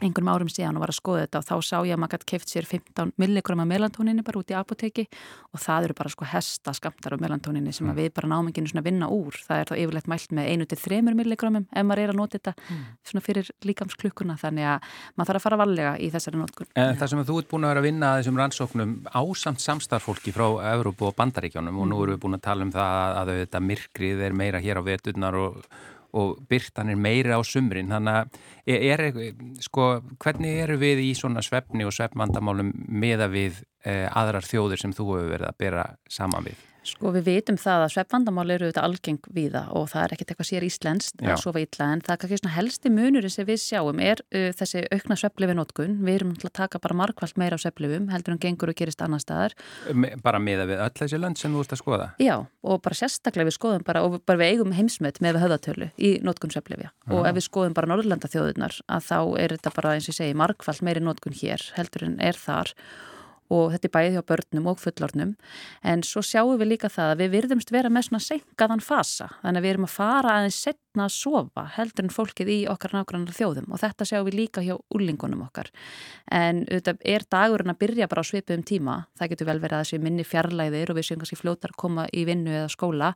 einhverjum 0.00 0.30
árum 0.32 0.50
síðan 0.50 0.78
og 0.78 0.84
var 0.84 0.92
að 0.92 0.98
skoða 0.98 1.24
þetta 1.24 1.40
og 1.40 1.46
þá 1.48 1.56
sá 1.66 1.76
ég 1.86 1.94
að 1.94 2.00
maður 2.02 2.14
gæti 2.16 2.28
keift 2.32 2.48
sér 2.52 2.66
15 2.68 3.12
milligram 3.20 3.62
af 3.62 3.68
melantóninni 3.70 4.22
bara 4.26 4.40
út 4.40 4.50
í 4.50 4.56
apoteki 4.56 5.04
og 5.52 5.58
það 5.60 5.84
eru 5.88 5.94
bara 5.98 6.10
sko 6.12 6.24
hesta 6.30 6.74
skamtar 6.76 7.12
af 7.16 7.20
melantóninni 7.22 7.72
sem 7.76 7.86
mm. 7.86 7.96
við 7.98 8.08
bara 8.16 8.30
náminginu 8.32 8.70
svona 8.70 8.84
vinna 8.86 9.06
úr 9.12 9.34
það 9.44 9.56
er 9.58 9.66
þá 9.70 9.74
yfirleitt 9.84 10.10
mælt 10.10 10.30
með 10.36 10.44
1-3 10.54 11.00
milligramum 11.10 11.66
ef 11.68 11.84
maður 11.86 12.02
er 12.04 12.10
að 12.14 12.20
nota 12.20 12.38
þetta 12.38 12.52
mm. 12.56 12.82
svona 13.10 13.24
fyrir 13.26 13.46
líkamsklukkuna 13.68 14.34
þannig 14.40 14.66
að 14.74 14.78
maður 15.16 15.30
þarf 15.30 15.40
að 15.40 15.46
fara 15.46 15.60
valega 15.60 15.92
í 16.00 16.10
þessari 16.14 16.40
notkun. 16.40 16.70
En 16.80 16.96
það 17.00 17.08
sem 17.12 17.24
þú 17.28 17.34
ert 17.42 17.50
búin 17.50 17.64
að 17.66 17.72
vera 17.74 17.82
að 17.82 17.88
vinna 17.90 18.06
að 18.10 18.18
þessum 18.20 18.40
rannsóknum 18.40 18.92
ásamt 19.10 19.60
samstarfólki 19.64 20.30
frá 20.34 20.46
Európu 20.72 21.02
og 21.10 21.16
Bandaríkjónum 21.18 21.74
mm. 21.74 21.80
og 21.80 21.86
nú 21.90 21.96
mm. 21.96 22.02
erum 22.04 22.14
við 22.16 22.22
búin 22.24 22.36
að 22.38 22.44
og 26.16 26.40
byrtan 26.50 26.90
er 26.92 26.98
meira 27.00 27.38
á 27.38 27.42
sumrin 27.46 27.92
þannig 27.92 28.18
að 28.20 28.40
er, 28.66 29.04
er, 29.04 29.34
sko, 29.62 29.90
hvernig 30.22 30.62
eru 30.64 30.78
við 30.80 31.04
í 31.08 31.12
svona 31.18 31.44
svefni 31.44 31.86
og 31.86 31.94
svefnvandamálum 31.96 32.72
meða 32.88 33.30
við 33.32 33.62
eh, 33.84 34.08
aðrar 34.08 34.46
þjóðir 34.46 34.84
sem 34.84 34.96
þú 34.96 35.12
hefur 35.14 35.32
verið 35.36 35.52
að 35.52 35.62
bera 35.64 35.86
saman 36.10 36.50
við? 36.50 36.69
Sko 36.90 37.12
við 37.14 37.26
veitum 37.30 37.58
það 37.60 37.84
að 37.86 37.92
sveppvandamál 37.94 38.46
eru 38.54 38.68
auðvitað 38.68 38.88
algeng 38.88 39.30
við 39.36 39.56
það 39.56 39.72
og 39.80 39.88
það 39.92 40.04
er 40.04 40.14
ekkert 40.16 40.32
eitthvað 40.34 40.50
sér 40.50 40.66
íslenskt 40.66 41.24
að 41.24 41.42
sofa 41.44 41.64
illa 41.64 41.90
en 41.94 42.04
það 42.06 42.14
er 42.14 42.22
kannski 42.22 42.40
svona 42.40 42.54
helsti 42.56 42.94
munurinn 42.94 43.34
sem 43.34 43.48
við 43.48 43.60
sjáum 43.64 44.02
er 44.04 44.22
uh, 44.26 44.48
þessi 44.60 44.84
aukna 44.90 45.18
svepplifi 45.20 45.56
notkun. 45.58 45.98
Við 46.04 46.20
erum 46.20 46.36
að 46.38 46.54
taka 46.60 46.82
bara 46.82 46.98
markvallt 47.02 47.40
meira 47.40 47.58
á 47.58 47.62
svepplifum 47.62 48.10
heldur 48.12 48.36
en 48.36 48.42
gengur 48.42 48.72
og 48.72 48.78
gerist 48.80 49.04
annar 49.04 49.22
staðar. 49.22 49.56
Bara 50.24 50.42
meða 50.42 50.68
við 50.70 50.84
öll 50.86 50.96
þessi 51.02 51.20
lönd 51.20 51.40
sem 51.40 51.54
þú 51.54 51.64
ert 51.64 51.76
að 51.76 51.82
skoða? 51.84 52.10
Já 52.22 52.36
og 52.62 52.80
bara 52.84 52.96
sérstaklega 52.96 53.48
við 53.48 53.56
skoðum 53.56 53.84
bara 53.86 54.02
og 54.04 54.18
bara 54.28 54.40
við 54.42 54.54
eigum 54.54 54.74
heimsmet 54.76 55.20
með 55.24 55.36
við 55.36 55.44
höfðatölu 55.46 55.88
í 55.96 56.10
notkun 56.24 56.52
svepplifi 56.52 56.90
og 57.10 57.28
ef 57.28 57.36
við 57.38 57.46
skoðum 57.46 57.76
bara 57.76 57.88
Norrlanda 57.90 58.28
þjóðunar 58.30 58.76
að 58.84 59.06
þá 59.08 59.18
er 59.40 59.54
þetta 59.56 59.72
bara 59.76 59.94
eins 59.96 60.08
og 60.08 60.12
ég 60.12 60.18
segi 60.18 60.36
markvallt 60.36 60.84
meiri 60.84 61.04
notkun 61.04 61.36
hér 61.36 61.64
heldur 61.78 62.06
en 62.10 62.18
er 62.20 62.36
þar 62.36 62.74
og 63.50 63.72
þetta 63.74 63.88
er 63.88 63.94
bæðið 63.96 64.16
hjá 64.16 64.24
börnum 64.30 64.68
og 64.70 64.80
fullornum 64.80 65.32
en 65.82 66.04
svo 66.06 66.22
sjáum 66.24 66.58
við 66.60 66.72
líka 66.74 66.90
það 66.92 67.14
að 67.14 67.22
við 67.22 67.32
virðumst 67.34 67.72
vera 67.74 67.90
með 67.90 68.06
svona 68.06 68.22
senkaðan 68.24 68.84
fasa. 68.84 69.28
Þannig 69.42 69.60
að 69.60 69.66
við 69.66 69.72
erum 69.74 69.86
að 69.88 69.94
fara 69.96 70.34
aðeins 70.36 70.60
setna 70.64 71.06
að 71.06 71.14
sofa 71.16 71.64
heldur 71.76 72.06
en 72.06 72.14
fólkið 72.14 72.52
í 72.54 72.58
okkar 72.70 72.94
nákvæmlega 72.94 73.36
þjóðum. 73.38 73.68
Og 73.74 73.82
þetta 73.82 74.08
sjáum 74.08 74.28
við 74.28 74.38
líka 74.38 74.64
hjá 74.64 74.76
úlingunum 74.94 75.44
okkar. 75.48 75.70
En 76.30 76.62
auðvitað 76.68 77.02
er 77.14 77.26
dagurinn 77.30 77.74
að 77.74 77.80
byrja 77.82 78.10
bara 78.10 78.22
á 78.22 78.30
svipuðum 78.30 78.64
tíma. 78.70 78.96
Það 79.18 79.34
getur 79.34 79.50
vel 79.50 79.58
verið 79.64 79.78
að 79.78 79.84
þessi 79.84 80.02
minni 80.06 80.26
fjarlæðir 80.26 80.92
og 80.92 81.00
við 81.00 81.08
séum 81.10 81.22
kannski 81.22 81.40
fljótar 81.40 81.74
að 81.74 81.80
koma 81.84 82.06
í 82.14 82.24
vinnu 82.28 82.54
eða 82.62 82.70
skóla. 82.70 83.12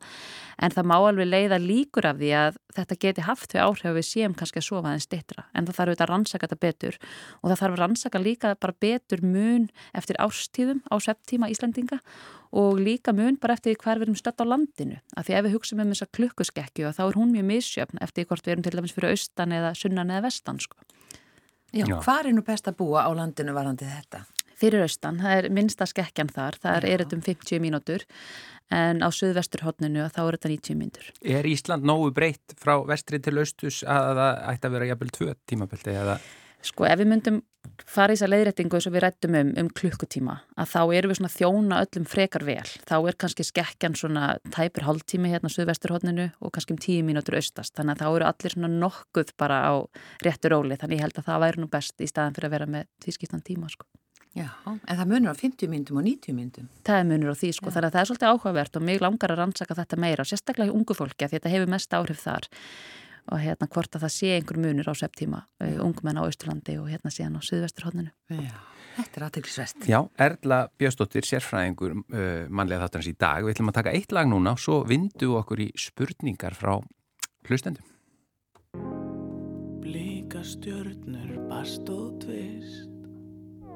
En 0.59 0.75
það 0.75 0.89
má 0.91 0.97
alveg 0.99 1.31
leiða 1.31 1.61
líkur 1.63 2.11
af 2.11 2.19
því 2.19 2.31
að 2.43 2.59
þetta 2.75 2.97
geti 3.05 3.25
haft 3.25 3.55
við 3.55 3.63
áhrif 3.65 3.89
að 3.89 3.97
við 3.99 4.07
séum 4.09 4.35
kannski 4.37 4.61
að 4.61 4.67
sofa 4.67 4.91
aðeins 4.91 5.07
stittra 5.07 5.45
en 5.53 5.67
það 5.67 5.77
þarf 5.77 5.91
auðvitað 5.91 6.05
að 6.05 6.11
rannsaka 6.11 6.47
þetta 6.47 6.61
betur 6.65 6.97
og 7.41 7.45
það 7.49 7.59
þarf 7.61 7.75
að 7.75 7.81
rannsaka 7.81 8.21
líka 8.21 8.55
bara 8.55 8.79
betur 8.85 9.23
mun 9.25 9.69
eftir 9.93 10.19
ástíðum 10.21 10.81
á 10.91 10.95
septíma 11.01 11.51
Íslandinga 11.53 11.99
og 12.55 12.79
líka 12.79 13.11
mun 13.15 13.39
bara 13.41 13.57
eftir 13.57 13.75
hver 13.75 13.99
við 13.99 14.07
erum 14.07 14.19
stött 14.19 14.39
á 14.39 14.45
landinu. 14.47 15.01
Af 15.17 15.27
því 15.27 15.35
ef 15.35 15.45
við 15.45 15.55
hugsaum 15.57 15.81
um 15.83 15.91
þessa 15.91 16.11
klukkuskekkju 16.15 16.93
þá 16.95 17.03
er 17.07 17.17
hún 17.19 17.33
mjög 17.33 17.49
misjöfn 17.49 17.99
eftir 18.05 18.29
hvort 18.29 18.45
við 18.47 18.55
erum 18.55 18.65
til 18.65 18.75
dæmis 18.77 18.95
fyrir 18.95 19.15
austan 19.15 19.55
eða 19.55 19.73
sunnan 19.75 20.13
eða 20.13 20.27
vestan 20.29 20.61
sko. 20.63 20.79
Já, 21.75 21.83
Já. 21.83 21.99
hvað 21.99 22.29
er 22.29 22.35
nú 22.37 22.45
best 22.47 22.69
að 22.71 22.77
búa 22.79 23.03
á 23.03 23.11
landinu 23.11 23.51
varandi 23.55 23.87
þetta? 23.89 24.23
Fyrir 24.55 24.85
austan, 24.85 25.17
það 25.19 25.33
er 25.35 25.49
minnsta 25.51 25.83
skekkjan 25.89 26.29
þar, 26.31 26.55
það 26.63 26.85
er 26.87 27.01
um 27.11 27.23
50 27.25 27.59
mínútur 27.59 28.05
en 28.73 29.03
á 29.05 29.09
söðvesturhóttninu 29.13 30.07
þá 30.13 30.21
er 30.25 30.37
þetta 30.37 30.53
90 30.53 30.79
mínútur. 30.79 31.11
Er 31.21 31.49
Ísland 31.49 31.85
nógu 31.85 32.11
breytt 32.15 32.55
frá 32.61 32.77
vestri 32.87 33.21
til 33.21 33.37
austus 33.41 33.83
að 33.83 34.15
það 34.21 34.41
ætti 34.53 34.69
að 34.69 34.77
vera 34.77 34.89
jafnvel 34.91 35.13
tvö 35.19 35.35
tímaböldi 35.45 35.95
eða? 35.95 36.17
Sko 36.65 36.87
ef 36.89 36.97
við 36.97 37.09
myndum 37.11 37.43
fara 37.89 38.13
í 38.13 38.17
þess 38.17 38.25
að 38.25 38.31
leiðrættingu 38.33 38.77
eins 38.77 38.87
og 38.89 38.93
við 38.95 39.03
rættum 39.03 39.35
um, 39.37 39.51
um 39.61 39.69
klukkutíma 39.79 40.35
að 40.61 40.71
þá 40.71 40.79
erum 40.97 41.11
við 41.11 41.19
svona 41.19 41.33
þjóna 41.33 41.81
öllum 41.85 42.07
frekar 42.09 42.45
vel 42.47 42.71
þá 42.87 42.95
er 42.97 43.17
kannski 43.21 43.45
skekkjan 43.45 43.97
svona 43.99 44.25
tæpur 44.53 44.87
hálftími 44.87 45.31
hérna 45.33 45.51
á 45.51 45.55
Suðvesturhóttninu 45.55 46.29
og 46.39 46.55
kannski 46.55 46.75
um 46.75 46.81
tíu 46.81 47.05
mínútur 47.05 47.37
austast 47.39 47.75
þannig 47.77 47.97
að 47.97 48.01
þá 48.01 48.07
eru 48.09 48.29
allir 48.29 48.55
svona 48.55 48.71
nokkuð 48.85 49.35
bara 49.41 49.59
á 49.61 49.73
réttu 50.25 50.53
róli 50.53 50.79
þannig 50.79 51.01
ég 51.01 51.05
held 51.05 51.21
að 51.21 51.29
það 51.29 51.45
væri 51.45 51.63
nú 51.63 51.69
best 51.77 52.01
í 52.01 52.09
staðan 52.09 52.37
fyrir 52.37 52.49
að 52.49 52.57
vera 52.57 52.71
með 52.77 52.89
tvískiptan 53.05 53.45
tíma 53.45 53.69
sko. 53.73 53.89
Já, 54.35 54.49
en 54.67 54.97
það 54.99 55.07
munur 55.13 55.31
á 55.31 55.35
50 55.39 55.69
myndum 55.71 56.01
og 56.01 56.03
90 56.03 56.35
myndum. 56.35 56.67
Það 56.83 56.97
er 56.99 57.07
munur 57.07 57.31
á 57.31 57.35
því 57.39 57.49
sko, 57.55 57.69
Já. 57.71 57.75
þannig 57.77 57.87
að 57.87 57.95
það 57.95 58.01
er 58.01 58.09
svolítið 58.09 58.31
áhugavert 58.33 58.75
og 58.75 58.83
mig 58.83 58.99
langar 58.99 59.31
að 59.31 59.39
rannsaka 59.39 59.77
þetta 59.79 59.99
meira, 60.03 60.25
sérstaklega 60.27 60.71
í 60.71 60.75
ungu 60.75 60.97
fólki 60.97 61.23
að 61.23 61.37
þetta 61.37 61.51
hefur 61.53 61.71
mest 61.71 61.95
áhrif 61.95 62.19
þar 62.19 62.49
og 63.31 63.41
hérna 63.41 63.67
hvort 63.71 63.95
að 63.95 64.05
það 64.05 64.13
sé 64.13 64.31
einhver 64.35 64.59
munur 64.61 64.91
á 64.91 64.93
septíma 64.93 65.39
uh, 65.45 65.65
eh, 65.65 65.77
ungmenn 65.81 66.19
á 66.19 66.23
Ísturlandi 66.27 66.75
og 66.81 66.91
hérna 66.91 67.11
síðan 67.13 67.39
á 67.39 67.47
Suðvesturhóðninu. 67.47 68.11
Já, 68.35 68.59
þetta 68.99 69.19
er 69.21 69.25
aðtilsvest. 69.29 69.87
Já, 69.89 69.99
Erla 70.27 70.59
Björnsdóttir, 70.77 71.25
sérfræðingur 71.31 71.95
uh, 71.95 72.45
mannlega 72.51 72.85
þáttanins 72.85 73.11
í 73.13 73.17
dag. 73.17 73.45
Við 73.45 73.55
ætlum 73.55 73.71
að 73.71 73.79
taka 73.79 73.95
eitt 73.97 74.15
lag 74.15 74.29
núna 74.29 74.53
og 74.57 74.61
svo 74.61 74.81
vindu 74.85 75.31
okkur 75.39 75.63
í 75.63 75.71
spurningar 75.79 76.57
frá 76.59 76.75
hlustendum. 77.47 77.87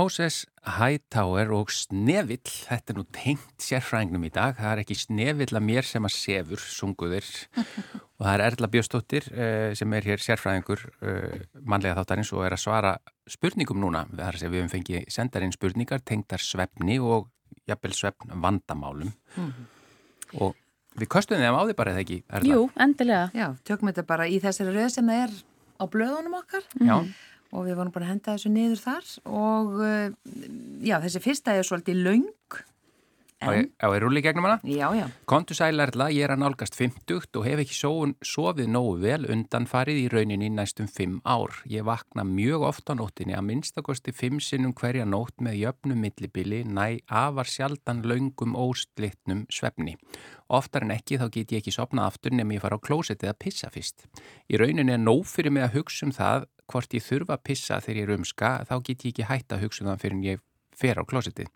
Moses 0.00 0.46
Hightower 0.78 1.50
og 1.52 1.70
Snevill, 1.72 2.40
þetta 2.46 2.92
er 2.92 2.96
nú 2.96 3.02
tengt 3.12 3.64
sérfræðingnum 3.64 4.22
í 4.28 4.30
dag, 4.32 4.54
það 4.56 4.70
er 4.72 4.80
ekki 4.82 4.96
Snevill 4.96 5.56
að 5.56 5.66
mér 5.66 5.88
sem 5.88 6.06
að 6.06 6.14
sefur 6.14 6.62
sunguðir 6.62 7.26
og 8.16 8.22
það 8.22 8.32
er 8.32 8.44
Erla 8.46 8.70
Björnstóttir 8.72 9.28
uh, 9.32 9.72
sem 9.76 9.96
er 9.98 10.08
hér 10.08 10.24
sérfræðingur 10.24 10.86
uh, 10.86 11.36
mannlega 11.60 11.98
þáttarins 11.98 12.32
og 12.36 12.46
er 12.46 12.56
að 12.56 12.62
svara 12.62 12.94
spurningum 13.28 13.82
núna, 13.82 14.06
það 14.12 14.24
er 14.26 14.38
að 14.38 14.42
segja 14.42 14.54
við 14.54 14.62
höfum 14.62 14.74
fengið 14.76 15.06
sendarinn 15.16 15.56
spurningar, 15.56 16.04
tengtar 16.12 16.44
svefni 16.44 16.96
og 17.02 17.28
jafnvel 17.68 17.96
svefn 17.98 18.36
vandamálum 18.40 19.12
mm 19.12 19.48
-hmm. 19.48 19.70
og 20.46 20.54
við 20.96 21.12
kostum 21.12 21.42
þeim 21.42 21.60
á 21.60 21.62
því 21.66 21.76
bara 21.76 21.96
eða 21.96 22.04
ekki 22.06 22.22
Erla? 22.28 22.54
Jú, 22.54 22.70
endilega. 22.76 23.30
Já, 23.34 23.48
tökum 23.64 23.92
þetta 23.92 24.06
bara 24.06 24.28
í 24.28 24.40
þessari 24.40 24.76
röð 24.76 24.94
sem 24.96 25.06
það 25.06 25.24
er 25.26 25.34
á 25.80 25.84
blöðunum 25.88 26.40
okkar. 26.40 26.64
Já. 26.80 26.96
Mm 27.00 27.04
-hmm 27.04 27.29
og 27.50 27.66
við 27.66 27.78
vorum 27.78 27.94
bara 27.94 28.08
að 28.08 28.12
henda 28.14 28.36
þessu 28.36 28.52
niður 28.54 28.82
þar 28.84 29.12
og 29.30 29.80
eh, 29.86 30.12
já, 30.86 30.96
þessi 31.02 31.24
fyrsta 31.24 31.56
er 31.56 31.66
svolítið 31.66 32.04
laung 32.06 32.28
En, 33.40 33.70
á 33.80 33.88
er 33.88 34.02
rúli 34.04 34.20
gegnum 34.20 34.44
hana? 34.44 34.58
Já, 34.68 34.90
já. 34.92 35.06
Kontu 35.24 35.54
sælarla, 35.56 36.10
ég 36.12 36.26
er 36.26 36.34
að 36.34 36.42
nálgast 36.42 36.74
50 36.76 37.38
og 37.40 37.46
hef 37.46 37.62
ekki 37.62 37.76
sóun 37.76 38.12
sofið 38.20 38.68
nógu 38.68 38.98
vel 39.00 39.24
undan 39.32 39.64
farið 39.68 40.00
í 40.02 40.10
rauninni 40.12 40.50
næstum 40.52 40.90
5 40.90 41.22
ár. 41.24 41.56
Ég 41.64 41.86
vakna 41.88 42.26
mjög 42.28 42.66
ofta 42.68 42.92
á 42.92 43.00
nóttinni 43.00 43.32
að 43.38 43.46
minnstakosti 43.48 44.12
5 44.12 44.44
sinnum 44.44 44.76
hverja 44.76 45.08
nótt 45.08 45.40
með 45.40 45.56
jöfnum 45.62 46.04
millibili 46.04 46.60
næ 46.68 47.00
afar 47.08 47.48
sjaldan 47.48 48.04
laungum 48.04 48.52
óslittnum 48.60 49.46
svefni. 49.48 49.96
Oftar 50.52 50.84
en 50.84 50.92
ekki 50.98 51.16
þá 51.16 51.30
get 51.32 51.56
ég 51.56 51.64
ekki 51.64 51.72
sopnað 51.72 52.12
aftur 52.12 52.36
nefnum 52.36 52.58
ég 52.58 52.64
fara 52.66 52.76
á 52.76 52.84
klósetið 52.84 53.32
að 53.32 53.40
pissa 53.40 53.72
fyrst. 53.72 54.04
Í 54.52 54.60
rauninni 54.60 54.92
er 54.92 55.00
nóg 55.00 55.24
fyrir 55.24 55.54
mig 55.54 55.64
að 55.64 55.78
hugsa 55.80 56.04
um 56.04 56.12
það 56.12 56.50
hvort 56.70 56.96
ég 56.96 57.04
þurfa 57.04 57.36
að 57.36 57.44
pissa 57.50 57.80
þegar 57.82 58.00
ég 58.00 58.08
er 58.08 58.16
umska 58.16 58.50
þá 58.68 58.74
get 58.86 59.04
ég 59.04 59.12
ekki 59.12 59.28
hægt 59.28 59.54
að 59.54 59.66
hugsa 59.66 59.84
um 59.84 59.90
það 59.90 60.02
fyrir 60.04 60.16
en 60.16 60.26
ég 60.28 60.42
fer 60.80 61.00
á 61.00 61.04
klósetið. 61.04 61.50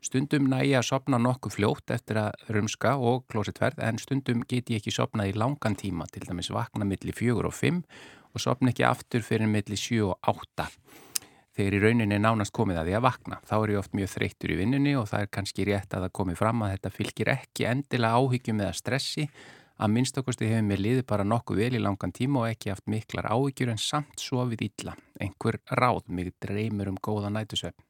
Stundum 0.00 0.46
næ 0.48 0.62
ég 0.64 0.78
að 0.78 0.86
sopna 0.88 1.18
nokkuð 1.20 1.58
fljótt 1.58 1.92
eftir 1.92 2.22
að 2.22 2.46
rumska 2.56 2.94
og 2.96 3.26
klósetverð 3.28 3.82
en 3.84 4.00
stundum 4.00 4.46
get 4.48 4.72
ég 4.72 4.80
ekki 4.80 4.94
sopnað 4.94 5.34
í 5.34 5.36
langan 5.36 5.76
tíma, 5.76 6.06
til 6.08 6.24
dæmis 6.24 6.48
vakna 6.54 6.88
millir 6.88 7.16
fjögur 7.16 7.50
og 7.50 7.56
fimm 7.58 7.82
og 8.32 8.40
sopna 8.40 8.72
ekki 8.72 8.86
aftur 8.88 9.26
fyrir 9.26 9.50
millir 9.50 9.76
sjö 9.76 10.14
og 10.14 10.18
átta. 10.32 10.70
þegar 11.60 11.76
í 11.76 11.80
rauninni 11.82 12.16
er 12.16 12.22
nánast 12.22 12.54
komið 12.56 12.80
að 12.80 12.88
því 12.88 12.96
að 12.96 13.04
vakna. 13.04 13.38
Þá 13.44 13.54
er 13.58 13.72
ég 13.72 13.80
oft 13.80 13.96
mjög 13.98 14.10
þreyttur 14.14 14.52
í 14.54 14.58
vinnunni 14.60 14.92
og 14.96 15.08
það 15.10 15.24
er 15.24 15.32
kannski 15.36 15.66
rétt 15.68 15.96
að 15.96 16.06
það 16.06 16.14
komi 16.16 16.36
fram 16.38 16.62
að 16.64 16.74
þetta 16.76 16.92
fylgir 16.94 17.32
ekki 17.34 17.66
endilega 17.68 18.20
áhyggjum 18.20 18.62
eða 18.64 18.76
stressi 18.78 19.26
að 19.80 19.92
minnstakosti 19.94 20.48
hefur 20.50 20.66
mér 20.68 20.82
liðið 20.84 21.06
bara 21.08 21.26
nokkuð 21.26 21.62
vel 21.62 21.76
í 21.78 21.82
langan 21.82 22.12
tíma 22.16 22.42
og 22.42 22.50
ekki 22.50 22.72
haft 22.72 22.90
miklar 22.90 23.30
áhyggjur 23.32 23.72
en 23.72 23.80
samt 23.80 24.20
sofið 24.20 24.66
illa. 24.68 24.96
Einhver 25.20 25.60
ráð 25.80 26.10
mig 26.12 26.34
dreymur 26.42 26.92
um 26.92 26.98
góða 27.00 27.32
nætusvefn. 27.32 27.86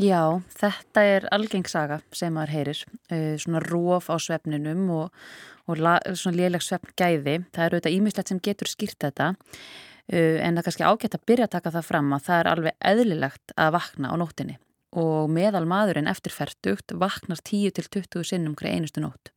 Já, 0.00 0.40
þetta 0.56 1.02
er 1.04 1.26
algengsaga 1.36 1.98
sem 2.16 2.32
maður 2.32 2.54
heyrir, 2.54 2.78
uh, 3.12 3.34
svona 3.36 3.60
róf 3.60 4.08
á 4.08 4.16
svefninum 4.16 4.86
og, 4.88 5.24
og 5.68 5.82
la, 5.84 5.98
svona 6.16 6.38
léleg 6.38 6.64
svefngæði. 6.64 7.42
Það 7.52 7.66
eru 7.66 7.76
auðvitað 7.76 7.96
ímislegt 7.98 8.32
sem 8.32 8.40
getur 8.40 8.72
skýrt 8.72 9.04
þetta 9.04 9.34
uh, 9.36 10.38
en 10.40 10.56
það 10.56 10.62
er 10.62 10.68
kannski 10.70 10.88
ágætt 10.88 11.18
að 11.20 11.26
byrja 11.28 11.50
að 11.50 11.54
taka 11.58 11.76
það 11.76 11.88
fram 11.90 12.12
að 12.16 12.28
það 12.30 12.40
er 12.40 12.52
alveg 12.54 12.78
eðlilegt 12.92 13.56
að 13.60 13.74
vakna 13.76 14.12
á 14.12 14.16
nóttinni 14.16 14.56
og 14.92 15.30
meðal 15.32 15.64
maðurinn 15.68 16.10
eftirferdugt 16.10 16.92
vaknar 17.00 17.40
10-20 17.40 18.26
sinnum 18.28 18.56
hver 18.58 18.74
einustu 18.74 19.04
nótt 19.04 19.32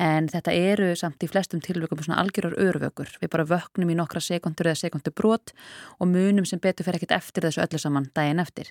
en 0.00 0.28
þetta 0.30 0.52
eru 0.56 0.92
samt 0.96 1.22
í 1.24 1.28
flestum 1.28 1.60
tilvökum 1.62 2.00
svona 2.00 2.22
algjörar 2.22 2.54
örvökur. 2.60 3.10
Við 3.20 3.30
bara 3.32 3.44
vöknum 3.48 3.90
í 3.92 3.96
nokkra 3.96 4.22
sekundur 4.24 4.70
eða 4.70 4.80
sekundur 4.80 5.14
brot 5.16 5.52
og 5.98 6.08
munum 6.08 6.46
sem 6.48 6.60
betur 6.62 6.86
fer 6.86 6.96
ekkit 6.96 7.12
eftir 7.16 7.44
þessu 7.46 7.62
öllu 7.64 7.80
saman 7.80 8.08
daginn 8.16 8.40
eftir. 8.42 8.70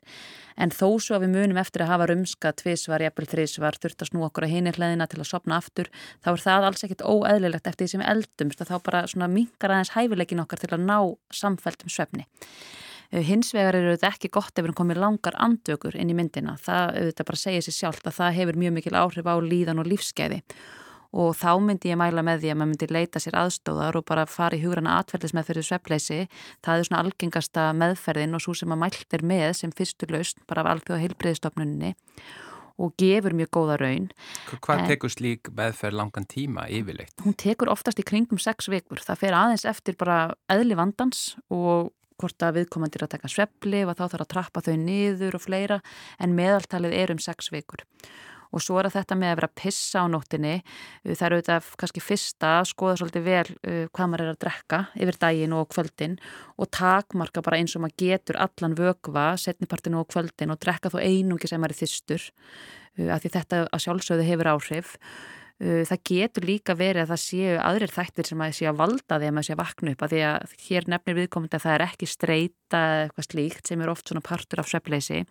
En 0.58 0.74
þó 0.74 0.98
svo 0.98 1.18
að 1.18 1.28
við 1.28 1.36
munum 1.36 1.62
eftir 1.62 1.86
að 1.86 1.94
hafa 1.94 2.10
rumska 2.12 2.54
tvísvar, 2.64 3.06
jafnvel 3.06 3.30
þrísvar, 3.36 3.78
þurft 3.82 4.06
að 4.06 4.12
snú 4.12 4.26
okkur 4.28 4.48
að 4.48 4.56
hinir 4.56 4.80
hlæðina 4.80 5.10
til 5.12 5.22
að 5.22 5.30
sopna 5.30 5.62
aftur, 5.62 5.92
þá 6.26 6.34
er 6.34 6.46
það 6.48 6.70
alls 6.70 6.86
ekkit 6.88 7.06
óeðlilegt 7.06 7.70
eftir 7.70 7.86
því 7.86 7.94
sem 7.96 8.08
eldumst 8.16 8.64
að 8.66 8.74
þá 8.74 8.78
bara 8.90 9.08
svona 9.08 9.30
mingar 9.30 9.76
aðeins 9.76 9.94
hæfileikin 9.94 10.42
okkar 10.42 10.64
til 10.64 10.74
að 10.74 10.88
ná 10.90 10.98
samfæltum 11.38 11.92
svefni. 11.92 12.26
Hins 13.12 13.50
vegar 13.52 13.76
eru 13.76 13.96
þetta 13.96 14.12
ekki 14.14 14.30
gott 14.32 14.60
ef 14.60 14.68
við 14.68 14.76
komum 14.78 15.00
langar 15.00 15.36
andökur 15.44 15.98
inn 16.00 16.14
í 16.14 16.16
myndina. 16.16 16.56
Það, 16.62 16.94
þetta 17.10 17.26
bara 17.28 17.42
segir 17.42 17.66
sér 17.66 17.76
sjálft 17.76 18.06
að 18.08 18.20
það 18.22 18.38
hefur 18.40 18.62
mjög 18.62 18.78
mikil 18.78 18.96
áhrif 18.96 19.28
á 19.28 19.36
líðan 19.44 19.84
og 19.84 19.90
lífskeiði 19.92 20.40
og 21.12 21.34
þá 21.36 21.50
myndi 21.60 21.92
ég 21.92 22.00
mæla 22.00 22.24
með 22.24 22.44
því 22.44 22.52
að 22.52 22.58
maður 22.60 22.70
myndi 22.72 22.88
leita 22.88 23.20
sér 23.20 23.36
aðstóðar 23.42 23.98
og 24.00 24.06
bara 24.08 24.24
fara 24.32 24.56
í 24.56 24.62
hugrana 24.64 24.96
atverðismeðferði 25.02 25.66
svepleysi. 25.68 26.20
Það 26.64 26.78
er 26.78 26.88
svona 26.88 27.02
algengasta 27.04 27.68
meðferðin 27.76 28.38
og 28.38 28.46
svo 28.46 28.56
sem 28.56 28.72
maður 28.72 28.84
mælt 28.86 29.18
er 29.18 29.26
með 29.34 29.50
sem 29.60 29.76
fyrstur 29.76 30.16
laust 30.16 30.40
bara 30.48 30.64
af 30.64 30.72
alþjóða 30.72 31.04
heilbreyðistofnunni 31.04 31.94
og 32.82 32.96
gefur 32.98 33.36
mjög 33.38 33.52
góða 33.54 33.78
raun. 33.82 34.08
Hvað 34.64 34.86
tekur 34.90 35.12
slík 35.12 35.52
meðferð 35.58 36.00
langan 36.00 36.26
tíma 36.32 36.70
yfirleitt? 36.72 37.14
Hún 37.26 37.36
tekur 37.38 37.70
oftast 37.74 38.00
í 38.02 38.08
kringum 38.08 38.40
sex 38.42 38.72
vikur. 38.72 39.04
Það 39.04 39.20
fer 39.26 39.38
aðeins 39.38 39.68
eftir 39.70 40.00
bara 40.00 40.32
eðli 40.50 40.80
vandans 40.80 41.34
og 41.52 41.92
hvort 42.22 42.46
að 42.46 42.62
viðkomandir 42.62 43.06
að 43.06 43.16
taka 43.16 43.32
svepli 43.32 43.86
og 43.86 43.96
þá 43.98 44.04
þarf 44.08 44.26
að 44.26 44.34
trappa 44.36 44.66
þau 44.66 44.76
niður 44.82 45.38
og 45.38 45.46
fleira 45.46 45.80
en 46.22 46.36
meðaltalið 46.38 46.98
er 46.98 47.16
um 47.16 47.22
sex 47.22 47.52
vikur. 47.54 47.84
Og 48.52 48.60
svo 48.60 48.82
er 48.82 48.90
þetta 48.92 49.16
með 49.16 49.32
að 49.32 49.38
vera 49.40 49.48
að 49.48 49.60
pissa 49.62 50.04
á 50.04 50.06
nóttinni 50.12 50.56
uh, 50.60 51.14
það 51.14 51.26
eru 51.28 51.40
auðvitað 51.40 51.70
kannski 51.82 52.04
fyrsta 52.04 52.54
að 52.60 52.70
skoða 52.74 52.98
svolítið 53.00 53.28
vel 53.28 53.46
uh, 53.48 53.86
hvað 53.96 54.12
maður 54.12 54.26
er 54.26 54.34
að 54.34 54.42
drekka 54.46 54.82
yfir 54.98 55.20
daginn 55.24 55.56
og 55.56 55.70
kvöldin 55.72 56.18
og 56.58 56.72
takmarka 56.76 57.44
bara 57.46 57.62
eins 57.62 57.78
og 57.78 57.86
maður 57.86 58.00
getur 58.04 58.42
allan 58.44 58.76
vögva 58.78 59.28
setnipartinu 59.40 60.02
og 60.02 60.10
kvöldin 60.12 60.52
og 60.52 60.60
drekka 60.64 60.92
þó 60.92 61.00
einungi 61.00 61.52
sem 61.52 61.64
er 61.64 61.78
þýstur 61.80 62.28
uh, 62.28 63.14
af 63.16 63.24
því 63.24 63.36
þetta 63.38 63.64
að 63.70 63.86
sjálfsögðu 63.86 64.28
hefur 64.34 64.52
áhrif 64.56 64.98
það 65.62 66.00
getur 66.10 66.46
líka 66.48 66.74
verið 66.74 67.04
að 67.04 67.12
það 67.12 67.20
séu 67.22 67.58
aðrir 67.62 67.92
þættir 67.94 68.28
sem 68.32 68.40
að 68.42 68.54
séu 68.58 68.70
að 68.72 68.80
valda 68.80 69.18
að 69.18 69.26
maður 69.30 69.48
séu 69.48 69.54
að 69.54 69.60
vakna 69.62 69.92
upp 69.94 70.06
að 70.06 70.16
því 70.16 70.22
að 70.26 70.56
hér 70.66 70.88
nefnir 70.90 71.18
viðkomandi 71.20 71.58
að 71.58 71.66
það 71.66 71.76
er 71.76 71.84
ekki 71.86 72.10
streyta 72.10 72.82
eitthvað 73.04 73.28
slíkt 73.28 73.70
sem 73.70 73.84
er 73.84 73.92
oft 73.92 74.10
svona 74.10 74.24
partur 74.26 74.64
af 74.64 74.72
söfleysi. 74.72 75.22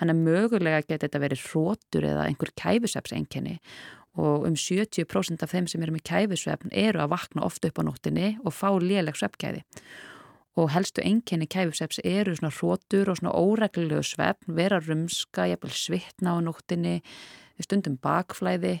Þannig 0.00 0.16
að 0.16 0.24
mögulega 0.24 0.82
getur 0.82 1.04
þetta 1.06 1.22
verið 1.22 1.46
hrótur 1.46 2.08
eða 2.10 2.26
einhver 2.26 2.52
kæfisöpsenginni 2.58 3.56
og 4.18 4.48
um 4.48 4.58
70% 4.58 5.46
af 5.46 5.54
þeim 5.54 5.70
sem 5.70 5.82
eru 5.84 5.94
með 5.94 6.06
kæfisöpn 6.10 6.74
eru 6.74 7.04
að 7.04 7.12
vakna 7.14 7.46
ofta 7.46 7.70
upp 7.70 7.78
á 7.78 7.86
nóttinni 7.86 8.34
og 8.42 8.54
fá 8.56 8.72
léleg 8.82 9.18
söpkæði. 9.18 9.62
Og 10.58 10.72
helstu 10.74 11.04
enginni 11.06 11.46
kæfisöps 11.46 12.00
eru 12.02 12.34
svona 12.34 12.50
hrótur 12.50 13.12
og 13.12 13.20
svona 13.20 13.36
óreglulegu 13.38 14.02
svefn, 14.02 14.56
vera 14.58 14.80
rumska, 14.82 15.46
jæfnvel 15.46 15.70
svitna 15.70 16.34
á 16.34 16.38
nóttinni, 16.42 16.96
stundum 17.66 17.98
bakflæði, 18.02 18.78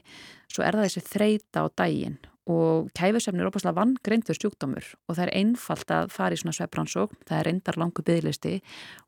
svo 0.50 0.64
er 0.64 0.78
það 0.78 0.88
þessi 0.88 1.06
þreita 1.08 1.64
á 1.64 1.66
dægin 1.78 2.18
og 2.48 2.88
kæfisvefn 2.96 3.42
er 3.42 3.50
opaslega 3.50 3.76
vangreindur 3.76 4.36
sjúkdómur 4.38 4.86
og 5.04 5.16
það 5.18 5.24
er 5.26 5.32
einfalt 5.36 5.90
að 5.92 6.12
fara 6.14 6.36
í 6.36 6.40
svona 6.40 6.56
svefbransók, 6.56 7.12
það 7.28 7.38
er 7.38 7.46
reyndar 7.50 7.76
langu 7.80 8.04
byggðlisti 8.06 8.54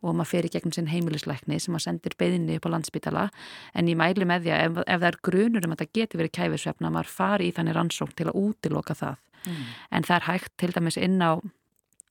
og 0.02 0.12
maður 0.18 0.30
fer 0.34 0.48
í 0.48 0.52
gegnum 0.52 0.74
sinn 0.76 0.90
heimilisleikni 0.92 1.56
sem 1.56 1.72
maður 1.72 1.86
sendir 1.86 2.16
beðinni 2.20 2.58
upp 2.60 2.68
á 2.68 2.72
landsbytala 2.74 3.24
en 3.72 3.88
ég 3.88 3.96
mæli 3.96 4.28
með 4.28 4.44
því 4.44 4.52
að 4.56 4.66
ef, 4.66 4.82
ef 4.84 5.00
það 5.00 5.08
er 5.08 5.18
grunur 5.30 5.66
um 5.66 5.74
að 5.76 5.82
það 5.84 5.94
geti 6.00 6.20
verið 6.20 6.36
kæfisvefn 6.36 6.90
að 6.90 6.94
maður 6.98 7.14
fari 7.16 7.48
í 7.48 7.56
þannig 7.56 7.78
rannsók 7.78 8.12
til 8.12 8.28
að 8.28 8.40
útiloka 8.44 8.98
það. 8.98 9.18
Mm. 9.40 9.60
en 9.96 10.04
það 10.04 10.16
er 10.18 10.24
hægt 10.26 10.52
til 10.60 10.68
dæmis 10.76 10.98
inn 11.00 11.16
á 11.24 11.40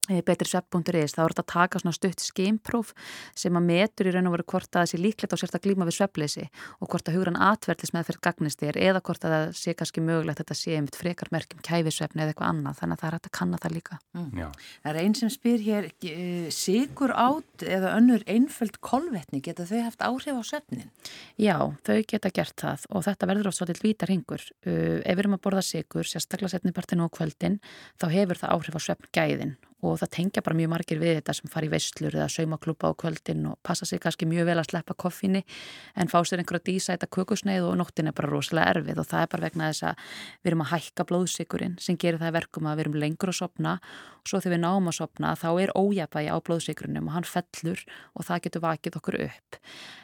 Eh, 0.10 0.24
betrirsvepp.is, 0.26 1.13
þá 1.13 1.22
er 1.22 1.34
þetta 1.36 1.43
að 1.43 1.52
taka 1.52 1.80
svona 1.84 1.93
stutt 1.93 2.24
skeimpróf 2.24 2.95
sem 3.38 3.54
að 3.54 3.67
metur 3.67 4.08
í 4.10 4.13
raun 4.15 4.30
og 4.32 4.34
veru 4.39 4.45
hvort 4.50 4.69
að 4.74 4.80
það 4.80 4.89
sé 4.89 5.00
líklegt 5.04 5.36
á 5.36 5.38
sérst 5.38 5.58
að 5.60 5.65
glíma 5.67 5.86
við 5.86 5.98
sveppleysi 6.00 6.45
og 6.82 6.89
hvort 6.89 7.12
að 7.12 7.19
hugran 7.19 7.38
atverðlis 7.38 7.93
með 7.93 8.08
fyrir 8.08 8.24
gagnist 8.26 8.63
þér 8.63 8.80
eða 8.88 9.04
hvort 9.06 9.28
að 9.28 9.36
það 9.36 9.54
sé 9.60 9.76
kannski 9.78 10.02
mögulegt 10.02 10.41
að 10.41 10.48
þetta 10.48 10.58
sé 10.58 10.78
einmitt 10.80 10.98
frekar 10.98 11.30
merkjum 11.36 11.62
kæfisvefni 11.67 12.24
eða 12.24 12.34
eitthvað 12.34 12.50
annað 12.50 12.80
þannig 12.82 12.98
að 12.98 13.04
það 13.04 13.10
er 13.10 13.17
hægt 13.19 13.30
að 13.30 13.36
kanna 13.38 13.62
það 13.62 13.76
líka 13.78 14.00
mm. 14.17 14.41
Það 14.80 14.91
er 14.91 15.00
einn 15.04 15.17
sem 15.19 15.34
spyr 15.36 15.63
hér 15.67 15.89
eh, 16.10 16.50
sigur 16.58 17.13
átt 17.13 17.67
eða 17.78 17.93
önnur 18.00 18.26
einföld 18.26 18.82
kolvetni, 18.82 19.43
geta 19.45 19.67
þau 19.69 19.86
haft 19.86 20.02
áhrif 20.10 20.41
á 20.41 20.43
svefnin? 20.56 20.89
Já, 21.38 21.58
þau 21.86 22.02
geta 22.10 22.34
gert 22.34 22.58
það 22.58 22.89
og 22.89 23.06
þetta 23.06 23.30
verður 23.30 23.52
oft 23.52 23.62
svolítið 23.62 23.86
vítar 23.86 24.13
hingur 24.15 24.41
uh, 24.41 25.00
ef 25.06 25.13
við 25.13 25.26
erum 25.28 25.38
að 25.38 25.43
borða 25.45 25.65
sigur, 25.69 26.08
sérstaklega 26.08 26.56
setnipartinu 26.56 27.06
og 27.06 27.13
kvöldin, 27.13 27.60
þá 28.02 28.10
hefur 28.15 28.41
það 28.41 28.56
áhrif 28.56 28.80
á 28.80 28.82
svefngæðin 28.88 29.58
og 29.86 30.00
það 30.02 30.12
tengja 30.15 30.44
bara 30.44 30.58
mjög 30.60 30.72
margir 30.74 31.00
við 31.00 31.20
þetta 31.20 31.36
sem 31.38 31.52
fari 31.52 31.70
í 31.70 31.72
veistlur 31.72 32.15
eða 32.15 32.28
saumaklúpa 32.34 32.92
á 32.92 32.94
kvöldin 33.00 33.46
og 33.52 33.60
passa 33.63 33.88
sig 33.88 34.02
kannski 34.04 34.28
mjög 34.28 34.50
vel 34.50 34.58
að 34.60 34.70
sleppa 34.72 34.96
koffinni 35.00 35.44
en 35.96 36.12
fá 36.12 36.18
sér 36.24 36.42
einhverja 36.42 36.65
dísæta 36.68 37.08
kukusneið 37.08 37.68
og 37.70 37.78
nóttin 37.80 38.12
er 38.12 38.15
bara 38.18 38.32
rosalega 38.32 38.74
erfið 38.76 39.00
og 39.00 39.08
það 39.08 39.24
er 39.24 39.32
bara 39.34 39.46
vegna 39.48 39.70
þess 39.72 39.86
að 39.89 40.02
við 40.44 40.52
erum 40.52 40.65
að 40.65 40.72
hækka 40.74 41.06
blóðsikurinn 41.12 41.78
sem 41.80 42.00
gerir 42.00 42.20
það 42.20 42.36
verkum 42.39 42.68
að 42.68 42.80
við 42.80 42.86
erum 42.86 43.00
lengur 43.06 43.32
að 43.32 43.39
sopna 43.39 43.78
og 44.20 44.28
svo 44.28 44.42
þegar 44.44 44.56
við 44.58 44.63
náum 44.65 44.92
að 44.92 44.98
sopna 45.00 45.36
þá 45.39 45.50
er 45.63 45.76
ójæfægi 45.80 46.34
á 46.34 46.38
blóðsikurinnum 46.50 47.08
og 47.08 47.15
hann 47.15 47.30
fellur 47.30 47.86
og 48.15 48.28
það 48.28 48.44
getur 48.46 48.65
vakið 48.65 49.00
okkur 49.00 49.20
upp. 49.30 49.62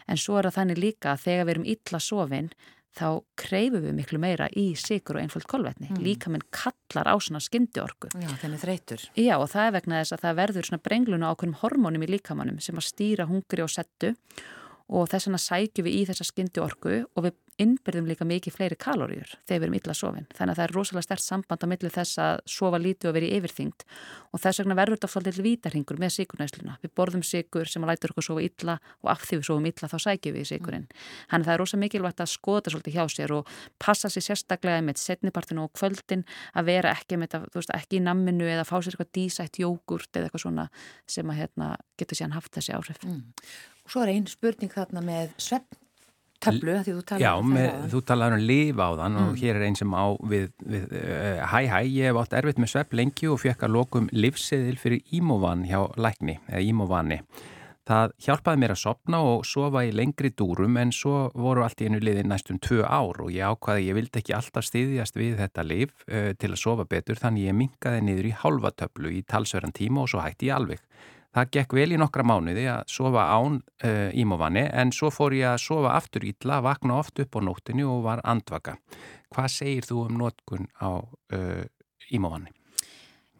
En 0.07 0.21
svo 0.21 0.39
er 0.39 0.47
það 0.47 0.57
þannig 0.61 0.81
líka 0.81 1.11
að 1.11 1.25
þegar 1.25 1.45
við 1.45 1.55
erum 1.55 1.69
illa 1.75 1.99
sofinn 1.99 2.49
þá 2.95 3.07
kreifum 3.39 3.83
við 3.83 3.95
miklu 3.97 4.19
meira 4.21 4.47
í 4.55 4.65
sigur 4.79 5.19
og 5.19 5.25
einföld 5.25 5.47
kolvetni. 5.51 5.89
Mm. 5.91 6.01
Líka 6.05 6.31
minn 6.31 6.43
kallar 6.55 7.09
á 7.11 7.15
svona 7.19 7.41
skyndi-orku. 7.43 8.11
Já, 8.15 8.29
þenni 8.41 8.59
þreytur. 8.61 9.07
Já, 9.19 9.35
og 9.35 9.49
það 9.51 9.67
er 9.67 9.75
vegna 9.77 10.01
þess 10.01 10.15
að 10.15 10.25
það 10.25 10.37
verður 10.41 10.69
svona 10.69 10.85
brengluna 10.87 11.31
á 11.31 11.33
okkurum 11.35 11.57
hormónum 11.61 12.05
í 12.05 12.11
líkamannum 12.15 12.61
sem 12.63 12.79
að 12.79 12.87
stýra 12.89 13.27
hungri 13.29 13.65
og 13.65 13.73
settu 13.73 14.15
og 14.85 15.09
þess 15.11 15.27
vegna 15.27 15.41
sækjum 15.41 15.87
við 15.87 15.97
í 15.97 16.05
þessa 16.11 16.29
skyndi-orku 16.29 16.97
og 17.03 17.27
við 17.27 17.37
innbyrðum 17.61 18.07
líka 18.09 18.25
mikið 18.27 18.55
fleiri 18.57 18.75
kalóriur 18.79 19.29
þegar 19.47 19.61
við 19.61 19.65
erum 19.65 19.77
illa 19.77 19.93
sofin. 19.95 20.25
Þannig 20.35 20.53
að 20.53 20.59
það 20.59 20.65
er 20.65 20.73
rosalega 20.75 21.05
stert 21.05 21.23
samband 21.23 21.63
á 21.63 21.67
millu 21.71 21.91
þess 21.93 22.19
að 22.19 22.39
sofa 22.51 22.79
lítið 22.81 23.09
og 23.09 23.15
verið 23.15 23.35
yfirþyngd 23.37 23.85
og 24.35 24.41
þess 24.43 24.61
vegna 24.61 24.77
verður 24.79 24.99
þetta 24.99 25.09
svolítið 25.13 25.45
vítarhingur 25.45 26.01
með 26.01 26.11
sigurnæsluna. 26.17 26.75
Við 26.83 26.93
borðum 26.99 27.23
sigur 27.23 27.71
sem 27.71 27.85
að 27.85 27.93
lætur 27.93 28.13
okkur 28.13 28.27
sofa 28.27 28.43
illa 28.43 28.75
og 29.05 29.11
af 29.13 29.23
því 29.23 29.39
við 29.39 29.47
sofum 29.47 29.69
illa 29.71 29.91
þá 29.91 29.97
sækjum 30.05 30.35
við 30.35 30.49
sigurinn. 30.51 30.87
Þannig 31.31 31.45
að 31.45 31.47
það 31.47 31.55
er 31.55 31.63
rosalega 31.63 31.83
mikilvægt 31.85 32.25
að 32.25 32.31
skoða 32.33 32.59
þetta 32.59 32.75
svolítið 32.75 32.97
hjá 32.97 33.05
sér 33.15 33.35
og 33.37 33.53
passa 33.79 34.11
sér 34.11 34.27
sérstaklega 34.27 34.83
með 34.83 34.99
setnipartinu 35.05 35.63
og 35.63 35.71
kvöldin 35.79 36.25
að 36.51 36.69
vera 36.73 36.91
ekki, 36.91 37.21
með, 37.21 37.39
veist, 37.55 37.71
ekki 37.71 38.01
í 38.01 38.03
namminu 38.03 38.49
eða 38.51 38.67
fá 38.67 38.75
sér 38.81 38.97
eitthvað 38.97 39.13
dísætt 39.15 39.61
jógurt 39.63 40.11
eða 40.11 40.27
eitthvað 40.27 40.43
svona 40.43 40.67
sem 41.07 41.31
að 41.31 41.41
hérna, 41.43 41.71
getur 41.95 42.19
síðan 42.19 42.35
haft 42.35 42.51
þessi 42.57 42.75
áhrif. 42.75 43.01
Mm. 43.07 43.23
Og 43.85 43.93
svo 43.93 44.03
er 44.03 44.15
einn 44.15 44.27
spurning 44.29 44.73
þarna 44.73 45.03
með 45.05 45.35
svepp 45.39 45.77
töflu 46.43 46.75
því 46.83 46.93
þú 46.97 47.03
talaði 47.09 47.41
um 47.41 47.55
það. 47.55 47.65
Já, 47.65 47.89
þú 47.93 48.03
talaði 48.11 48.37
um 48.37 48.45
líf 48.51 48.83
á 48.83 48.89
þann 48.99 49.15
mm. 49.15 49.25
og 49.25 49.41
hér 49.41 49.59
er 49.59 49.65
einn 49.69 49.79
sem 49.79 49.95
á 49.95 50.05
við, 50.33 50.45
við 50.75 50.95
uh, 50.99 51.41
hæ 51.51 51.59
hæ, 51.71 51.79
ég 51.87 52.11
hef 52.11 52.21
átt 52.21 52.37
erfitt 52.41 52.61
með 52.61 52.71
svepp 52.73 52.95
lengi 52.99 53.31
og 53.31 53.41
fekk 53.41 53.67
að 53.67 53.75
lokum 53.77 54.07
livseðil 54.13 54.77
fyrir 54.81 55.15
ímóvan 55.15 55.65
hjá 55.69 55.81
lækni, 55.95 56.39
eða 56.51 56.63
ímóvani. 56.69 57.21
Það 57.85 58.15
hjálpaði 58.25 58.59
mér 58.63 58.71
að 58.73 58.79
sopna 58.81 59.17
og 59.21 59.43
sofa 59.45 59.83
í 59.85 59.91
lengri 59.93 60.31
dúrum 60.33 60.79
en 60.81 60.89
svo 60.95 61.27
voru 61.37 61.61
allt 61.61 61.83
í 61.85 61.85
einu 61.85 61.99
liði 62.01 62.23
næstum 62.25 62.57
tvö 62.57 62.81
ár 62.81 63.19
og 63.21 63.29
ég 63.29 63.45
ákvaði 63.45 63.83
að 63.83 63.89
ég 63.91 63.97
vildi 63.99 64.21
ekki 64.23 64.33
alltaf 64.33 64.65
stiðjast 64.65 65.19
við 65.19 65.35
þetta 65.43 65.65
liv 65.69 65.91
uh, 66.09 66.31
til 66.33 66.49
að 66.49 66.61
sofa 66.63 66.87
betur 66.89 67.21
þannig 67.21 67.51
ég 67.51 67.57
minkaði 67.59 68.01
niður 68.07 68.31
í 68.31 68.33
halva 68.41 68.73
töflu 68.73 69.13
í 69.13 69.21
talsverðan 69.29 69.75
tíma 69.77 70.01
og 70.01 70.09
svo 70.09 70.23
hætti 70.25 70.49
ég 70.49 70.57
alveg. 70.57 70.81
Það 71.35 71.49
gekk 71.51 71.73
vel 71.75 71.89
í 71.91 71.99
nokkra 71.99 72.23
mánuði 72.23 72.63
að 72.71 72.85
sofa 72.87 73.25
án 73.35 73.57
uh, 73.59 74.11
ímóvanni 74.15 74.69
en 74.71 74.93
svo 74.95 75.09
fór 75.11 75.35
ég 75.35 75.49
að 75.51 75.63
sofa 75.65 75.91
aftur 75.97 76.23
ítla, 76.23 76.61
vakna 76.63 77.01
oft 77.01 77.19
upp 77.19 77.35
á 77.35 77.39
nóttinu 77.43 77.89
og 77.91 78.05
var 78.05 78.21
andvaka. 78.23 78.77
Hvað 79.35 79.49
segir 79.51 79.87
þú 79.89 80.05
um 80.05 80.21
nótkun 80.21 80.69
á 80.79 81.03
uh, 81.03 81.63
ímóvanni? 82.07 82.53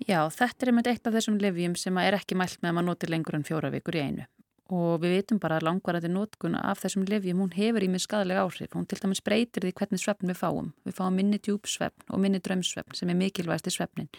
Já, 0.03 0.27
þetta 0.27 0.67
er 0.67 0.73
með 0.75 0.89
eitt 0.91 1.07
af 1.07 1.15
þessum 1.15 1.39
lefjum 1.39 1.77
sem 1.79 1.97
er 2.03 2.17
ekki 2.17 2.35
mælt 2.35 2.59
með 2.59 2.73
að 2.73 2.75
maður 2.75 2.89
noti 2.89 3.11
lengur 3.13 3.37
en 3.37 3.47
fjóra 3.47 3.71
vikur 3.71 3.95
í 3.95 4.07
einu 4.09 4.25
og 4.73 5.03
við 5.03 5.11
veitum 5.13 5.37
bara 5.37 5.59
að 5.59 5.67
langvarandi 5.67 6.09
nótkun 6.09 6.55
af 6.57 6.79
þessum 6.81 7.03
lifjum, 7.05 7.43
hún 7.43 7.51
hefur 7.53 7.83
í 7.85 7.89
mig 7.93 8.01
skadalega 8.01 8.41
áhrif. 8.47 8.71
Hún 8.73 8.87
til 8.89 8.97
dæmis 8.97 9.21
breytir 9.21 9.61
því 9.61 9.73
hvernig 9.77 10.01
svefn 10.01 10.31
við 10.31 10.39
fáum. 10.39 10.71
Við 10.87 10.95
fáum 10.97 11.19
minni 11.19 11.37
djúpsvefn 11.37 12.09
og 12.09 12.23
minni 12.23 12.41
drömsvefn 12.41 12.97
sem 12.97 13.11
er 13.13 13.19
mikilvægst 13.19 13.69
í 13.69 13.75
svefnin 13.75 14.09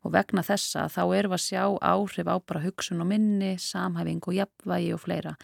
og 0.00 0.14
vegna 0.14 0.42
þessa 0.46 0.86
þá 0.92 1.00
erum 1.18 1.34
við 1.34 1.36
að 1.36 1.44
sjá 1.44 1.62
áhrif 1.84 2.30
á 2.32 2.36
bara 2.40 2.62
hugsun 2.64 3.02
og 3.04 3.08
minni, 3.10 3.52
samhæfing 3.60 4.22
og 4.24 4.36
jafnvægi 4.38 4.92
og 4.96 5.02
fleira. 5.02 5.34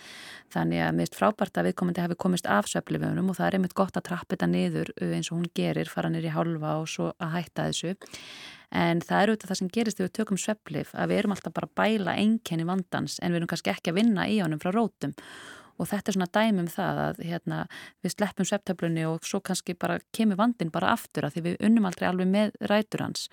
Þannig 0.55 0.83
að 0.87 0.99
mist 1.01 1.19
frábært 1.19 1.61
að 1.61 1.69
viðkomandi 1.71 2.05
hafi 2.05 2.19
komist 2.25 2.49
af 2.49 2.71
söflifunum 2.73 3.33
og 3.33 3.39
það 3.39 3.49
er 3.49 3.59
einmitt 3.59 3.77
gott 3.77 3.99
að 3.99 4.07
trappa 4.09 4.33
þetta 4.35 4.51
niður 4.53 4.93
eins 5.11 5.31
og 5.31 5.41
hún 5.41 5.51
gerir, 5.57 5.91
fara 5.93 6.13
nýri 6.13 6.33
hálfa 6.33 6.79
og 6.81 6.89
svo 6.89 7.11
að 7.21 7.37
hætta 7.37 7.69
þessu. 7.69 7.93
En 8.77 9.03
það 9.05 9.21
er 9.21 9.31
auðvitað 9.31 9.53
það 9.53 9.61
sem 9.61 9.75
gerist 9.77 10.01
þegar 10.01 10.09
við 10.09 10.17
tökum 10.21 10.41
söflif 10.41 10.97
að 10.97 11.13
við 11.13 11.21
erum 11.21 11.37
alltaf 11.37 11.55
bara 11.55 11.69
að 11.69 11.77
bæla 11.79 12.17
enkenni 12.25 12.67
vandans 12.67 13.21
en 13.21 13.31
við 13.31 13.43
erum 13.43 13.53
kannski 13.53 13.73
ekki 13.73 13.93
að 13.93 14.01
vinna 14.01 14.27
í 14.27 14.41
honum 14.43 14.63
frá 14.63 14.73
rótum 14.75 15.15
og 15.77 15.89
þetta 15.91 16.11
er 16.11 16.17
svona 16.17 16.29
dæmum 16.33 16.69
það 16.73 17.01
að 17.03 17.23
hérna, 17.29 17.61
við 18.05 18.15
sleppum 18.15 18.49
septöflunni 18.49 19.07
og 19.09 19.27
svo 19.29 19.43
kannski 19.45 19.77
bara 19.79 19.99
kemur 20.17 20.41
vandin 20.41 20.73
bara 20.75 20.95
aftur 20.97 21.27
að 21.27 21.37
því 21.37 21.45
við 21.47 21.59
unnum 21.69 21.89
aldrei 21.89 22.09
alveg 22.11 22.31
með 22.33 22.57
rætur 22.71 23.05
hans 23.05 23.29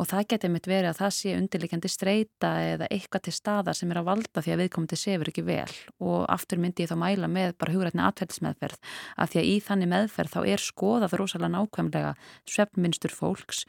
og 0.00 0.08
það 0.08 0.26
getur 0.32 0.52
mitt 0.54 0.68
verið 0.68 0.90
að 0.90 0.98
það 1.02 1.10
sé 1.12 1.32
undirleikandi 1.36 1.90
streyta 1.92 2.50
eða 2.64 2.86
eitthvað 2.88 3.24
til 3.26 3.34
staðar 3.36 3.76
sem 3.76 3.90
er 3.92 4.00
að 4.00 4.06
valda 4.08 4.42
því 4.44 4.54
að 4.54 4.62
viðkomandi 4.62 4.96
sefur 4.96 5.30
ekki 5.32 5.44
vel. 5.44 5.74
Og 6.00 6.24
aftur 6.32 6.60
myndi 6.62 6.86
ég 6.86 6.90
þá 6.90 6.96
mæla 7.02 7.28
með 7.28 7.52
bara 7.60 7.74
hugrætni 7.74 8.04
atverðismeðferð 8.06 8.78
að 9.20 9.32
því 9.34 9.40
að 9.42 9.50
í 9.50 9.54
þannig 9.66 9.92
meðferð 9.92 10.34
þá 10.34 10.40
er 10.54 10.64
skoðað 10.64 11.16
rosalega 11.20 11.52
nákvæmlega 11.52 12.14
svefnmynstur 12.48 13.14
fólks, 13.14 13.62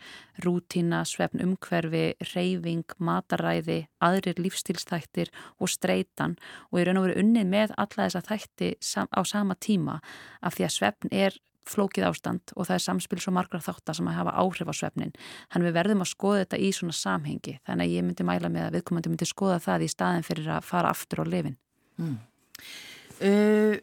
rútína, 0.46 1.04
svefn 1.10 1.44
umhverfi, 1.44 2.06
reyfing, 2.32 2.98
mataræði, 2.98 3.82
aðrir 4.00 4.39
lífstílstættir 4.39 5.34
og 5.60 5.72
streytan 5.74 6.39
og 6.72 6.80
ég 6.80 6.88
raun 6.88 7.02
og 7.02 7.10
veru 7.10 7.22
unnið 7.26 7.52
með 7.52 7.76
alla 7.76 8.08
þessa 8.08 8.24
þætti 8.32 8.74
á 9.12 9.22
sama 9.28 9.60
tíma 9.60 10.00
af 10.39 10.56
því 10.56 10.70
að 10.70 10.78
svefn 10.80 11.12
er 11.12 11.41
flókið 11.69 12.08
ástand 12.08 12.54
og 12.56 12.67
það 12.67 12.76
er 12.76 12.84
samspil 12.86 13.19
svo 13.21 13.34
margra 13.36 13.62
þáttar 13.62 13.97
sem 13.97 14.10
að 14.10 14.17
hafa 14.17 14.36
áhrif 14.41 14.71
á 14.71 14.76
svefnin. 14.76 15.13
Þannig 15.54 15.69
við 15.69 15.78
verðum 15.78 16.04
að 16.06 16.12
skoða 16.12 16.43
þetta 16.43 16.62
í 16.62 16.71
svona 16.76 16.97
samhengi. 16.97 17.58
Þannig 17.67 17.88
að 17.88 17.95
ég 17.95 18.06
myndi 18.08 18.28
mæla 18.28 18.52
með 18.52 18.67
að 18.67 18.78
viðkomandi 18.78 19.13
myndi 19.13 19.30
skoða 19.30 19.60
það 19.63 19.86
í 19.86 19.91
staðin 19.93 20.28
fyrir 20.28 20.52
að 20.58 20.67
fara 20.67 20.93
aftur 20.95 21.24
á 21.24 21.26
lifin. 21.30 21.58
Mm. 22.02 22.17
Uh, 23.21 23.76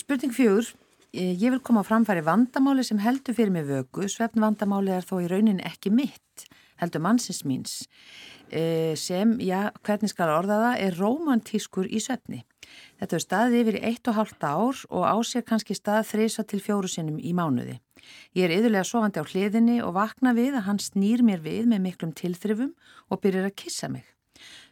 spurning 0.00 0.34
fjögur. 0.36 0.72
Ég 1.14 1.46
vil 1.46 1.62
koma 1.62 1.84
framfæri 1.86 2.24
vandamáli 2.26 2.82
sem 2.82 2.98
heldur 2.98 3.36
fyrir 3.36 3.52
mig 3.54 3.68
vögu. 3.68 4.08
Svefn 4.10 4.42
vandamáli 4.42 4.90
er 4.96 5.06
þó 5.06 5.20
í 5.22 5.28
raunin 5.30 5.62
ekki 5.62 5.92
mitt, 5.94 6.48
heldur 6.82 7.04
mannsins 7.04 7.44
míns. 7.46 7.84
Uh, 8.54 8.92
sem, 8.94 9.32
já, 9.42 9.72
hvernig 9.82 10.12
skal 10.12 10.30
orða 10.30 10.60
það, 10.60 10.74
er 10.86 10.98
romantískur 11.00 11.88
í 11.90 11.98
svefni. 11.98 12.44
Þetta 13.00 13.16
er 13.16 13.24
staðið 13.24 13.56
yfir 13.60 13.78
í 13.80 13.82
eitt 13.88 14.10
og 14.10 14.14
hálft 14.18 14.46
ár 14.46 14.82
og 14.94 15.02
á 15.02 15.16
sér 15.26 15.42
kannski 15.48 15.74
stað 15.74 16.06
þreysa 16.12 16.44
til 16.46 16.60
fjóru 16.62 16.90
sinnum 16.90 17.18
í 17.18 17.34
mánuði. 17.34 17.80
Ég 18.36 18.46
er 18.46 18.54
yðurlega 18.54 18.86
sofandi 18.86 19.22
á 19.22 19.26
hliðinni 19.26 19.80
og 19.82 19.96
vakna 19.96 20.34
við 20.36 20.58
að 20.58 20.66
hann 20.68 20.80
snýr 20.82 21.24
mér 21.26 21.42
við 21.42 21.66
með 21.72 21.84
miklum 21.88 22.14
tilþrifum 22.14 22.72
og 23.10 23.22
byrjar 23.24 23.48
að 23.50 23.56
kissa 23.64 23.90
mig. 23.90 24.06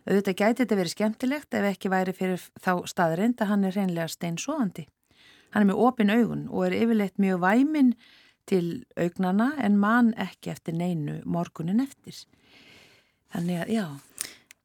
Auðvitað 0.06 0.38
gæti 0.38 0.62
þetta 0.62 0.78
verið 0.78 0.94
skemmtilegt 0.96 1.54
ef 1.58 1.68
ekki 1.68 1.92
væri 1.92 2.14
fyrir 2.16 2.42
þá 2.62 2.72
staðrind 2.90 3.42
að 3.42 3.52
hann 3.52 3.66
er 3.68 3.76
reynlega 3.76 4.10
stein 4.10 4.38
sofandi. 4.38 4.86
Hann 5.52 5.64
er 5.64 5.70
með 5.70 5.82
opin 5.84 6.10
augun 6.10 6.46
og 6.50 6.66
er 6.66 6.78
yfirleitt 6.80 7.20
mjög 7.22 7.42
væmin 7.42 7.94
til 8.50 8.84
augnana 8.98 9.52
en 9.62 9.78
mann 9.78 10.10
ekki 10.18 10.50
eftir 10.54 10.74
neinu 10.74 11.20
morgunin 11.24 11.82
eftir. 11.84 12.16
Þannig 13.32 13.62
að 13.64 13.72
já. 13.72 13.86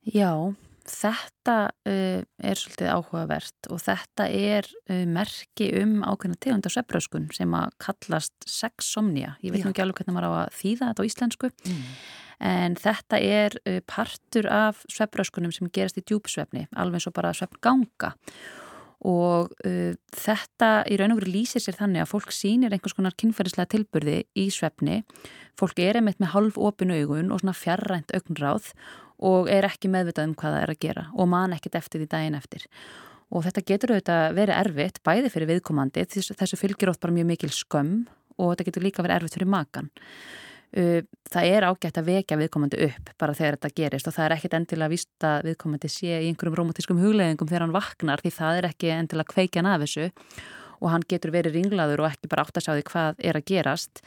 Já, 0.07 0.31
Þetta 0.87 1.55
uh, 1.67 2.21
er 2.23 2.59
svolítið 2.59 2.91
áhugavert 2.93 3.67
og 3.73 3.81
þetta 3.83 4.27
er 4.31 4.67
uh, 4.87 5.03
merki 5.09 5.67
um 5.81 5.97
ákveðna 6.05 6.39
tegunda 6.39 6.71
svepröskun 6.71 7.27
sem 7.35 7.55
að 7.57 7.73
kallast 7.83 8.47
sexsomnia. 8.47 9.33
Ég 9.43 9.51
veit 9.51 9.65
nú 9.65 9.73
ekki 9.73 9.83
alveg 9.83 9.99
hvernig 9.99 10.15
maður 10.15 10.31
á 10.31 10.33
að 10.45 10.53
þýða 10.61 10.91
þetta 10.91 11.03
á 11.03 11.09
íslensku 11.09 11.49
mm. 11.51 11.81
en 12.51 12.77
þetta 12.79 13.19
er 13.19 13.57
uh, 13.65 13.81
partur 13.89 14.47
af 14.53 14.85
svepröskunum 14.93 15.55
sem 15.55 15.71
gerast 15.75 15.99
í 15.99 16.05
djúpsvefni, 16.07 16.69
alveg 16.79 17.01
eins 17.01 17.11
og 17.11 17.17
bara 17.19 17.35
svefnganga 17.35 18.13
og 19.05 19.51
þetta 20.15 20.69
í 20.89 20.97
raun 20.97 21.13
og 21.13 21.19
veru 21.21 21.33
lýsir 21.35 21.61
sér 21.61 21.77
þannig 21.77 22.03
að 22.03 22.11
fólk 22.11 22.31
sýnir 22.33 22.73
einhvers 22.73 22.95
konar 22.97 23.15
kynferðislega 23.19 23.69
tilburði 23.75 24.15
í 24.33 24.47
svefni. 24.53 25.03
Fólk 25.57 25.79
er 25.81 25.99
einmitt 25.99 26.21
með 26.21 26.33
halv 26.33 26.57
opinu 26.57 26.97
augun 26.97 27.29
og 27.33 27.43
svona 27.43 27.57
fjarrænt 27.57 28.13
augnráð 28.17 28.71
og 29.17 29.49
er 29.49 29.65
ekki 29.69 29.89
meðvitað 29.89 30.29
um 30.29 30.35
hvað 30.37 30.55
það 30.55 30.63
er 30.63 30.73
að 30.73 30.81
gera 30.85 31.05
og 31.13 31.29
man 31.29 31.53
ekkit 31.53 31.77
eftir 31.77 32.01
því 32.01 32.09
daginn 32.13 32.39
eftir. 32.39 32.65
Og 33.27 33.43
þetta 33.43 33.65
getur 33.67 33.93
auðvitað 33.93 34.35
verið 34.37 34.59
erfitt 34.61 34.99
bæði 35.03 35.31
fyrir 35.33 35.51
viðkomandi, 35.51 36.05
þessu 36.07 36.59
fylgir 36.59 36.93
ótt 36.93 37.01
bara 37.03 37.15
mjög 37.15 37.31
mikil 37.33 37.51
skömm 37.53 37.95
og 38.37 38.53
þetta 38.53 38.67
getur 38.69 38.85
líka 38.85 39.03
verið 39.05 39.21
erfitt 39.21 39.37
fyrir 39.37 39.51
makan. 39.51 39.89
Það 40.67 41.45
er 41.47 41.63
ágætt 41.63 41.97
að 41.97 42.09
vekja 42.11 42.37
viðkomandi 42.37 42.79
upp 42.89 43.09
bara 43.19 43.35
þegar 43.37 43.55
þetta 43.55 43.75
gerist 43.77 44.09
og 44.09 44.15
það 44.17 44.25
er 44.25 44.35
ekkit 44.35 44.55
endilega 44.57 44.89
að 44.89 44.93
vista 44.93 45.31
viðkomandi 45.45 45.89
sé 45.91 46.11
í 46.19 46.27
einhverjum 46.27 46.57
romantískum 46.59 46.99
hugleðingum 47.01 47.47
þegar 47.47 47.65
hann 47.65 47.75
vaknar 47.75 48.23
því 48.23 48.31
það 48.35 48.59
er 48.59 48.67
ekki 48.69 48.91
endilega 48.93 49.31
kveikjan 49.31 49.69
af 49.71 49.85
þessu 49.85 50.09
og 50.77 50.91
hann 50.93 51.05
getur 51.09 51.33
verið 51.33 51.57
ringlaður 51.57 52.03
og 52.03 52.11
ekki 52.11 52.29
bara 52.31 52.45
átt 52.45 52.59
að 52.59 52.67
sjá 52.67 52.73
því 52.75 52.85
hvað 52.91 53.21
er 53.29 53.39
að 53.39 53.45
gerast. 53.49 54.01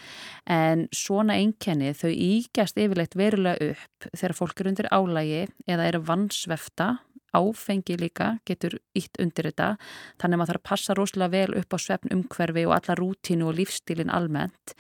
En 0.47 0.87
svona 0.95 1.39
einkenni 1.41 1.93
þau 1.99 2.11
ígjast 2.13 2.79
yfirleitt 2.79 3.17
verulega 3.19 3.73
upp 3.73 4.11
þegar 4.13 4.37
fólk 4.39 4.61
er 4.61 4.71
undir 4.71 4.91
álægi 4.95 5.45
eða 5.67 5.89
eru 5.89 6.03
vannsvefta 6.07 6.93
áfengi 7.35 7.95
líka 7.99 8.33
getur 8.47 8.79
ítt 8.99 9.19
undir 9.23 9.51
þetta. 9.51 9.75
Þannig 10.19 10.37
að 10.37 10.41
maður 10.43 10.53
þarf 10.53 10.63
að 10.63 10.71
passa 10.71 10.99
rosalega 10.99 11.35
vel 11.37 11.59
upp 11.63 11.75
á 11.75 11.79
svefn 11.79 12.15
umhverfi 12.17 12.67
og 12.67 12.77
alla 12.79 12.99
rútínu 12.99 13.51
og 13.51 13.59
lífstílin 13.59 14.15
almennt 14.15 14.75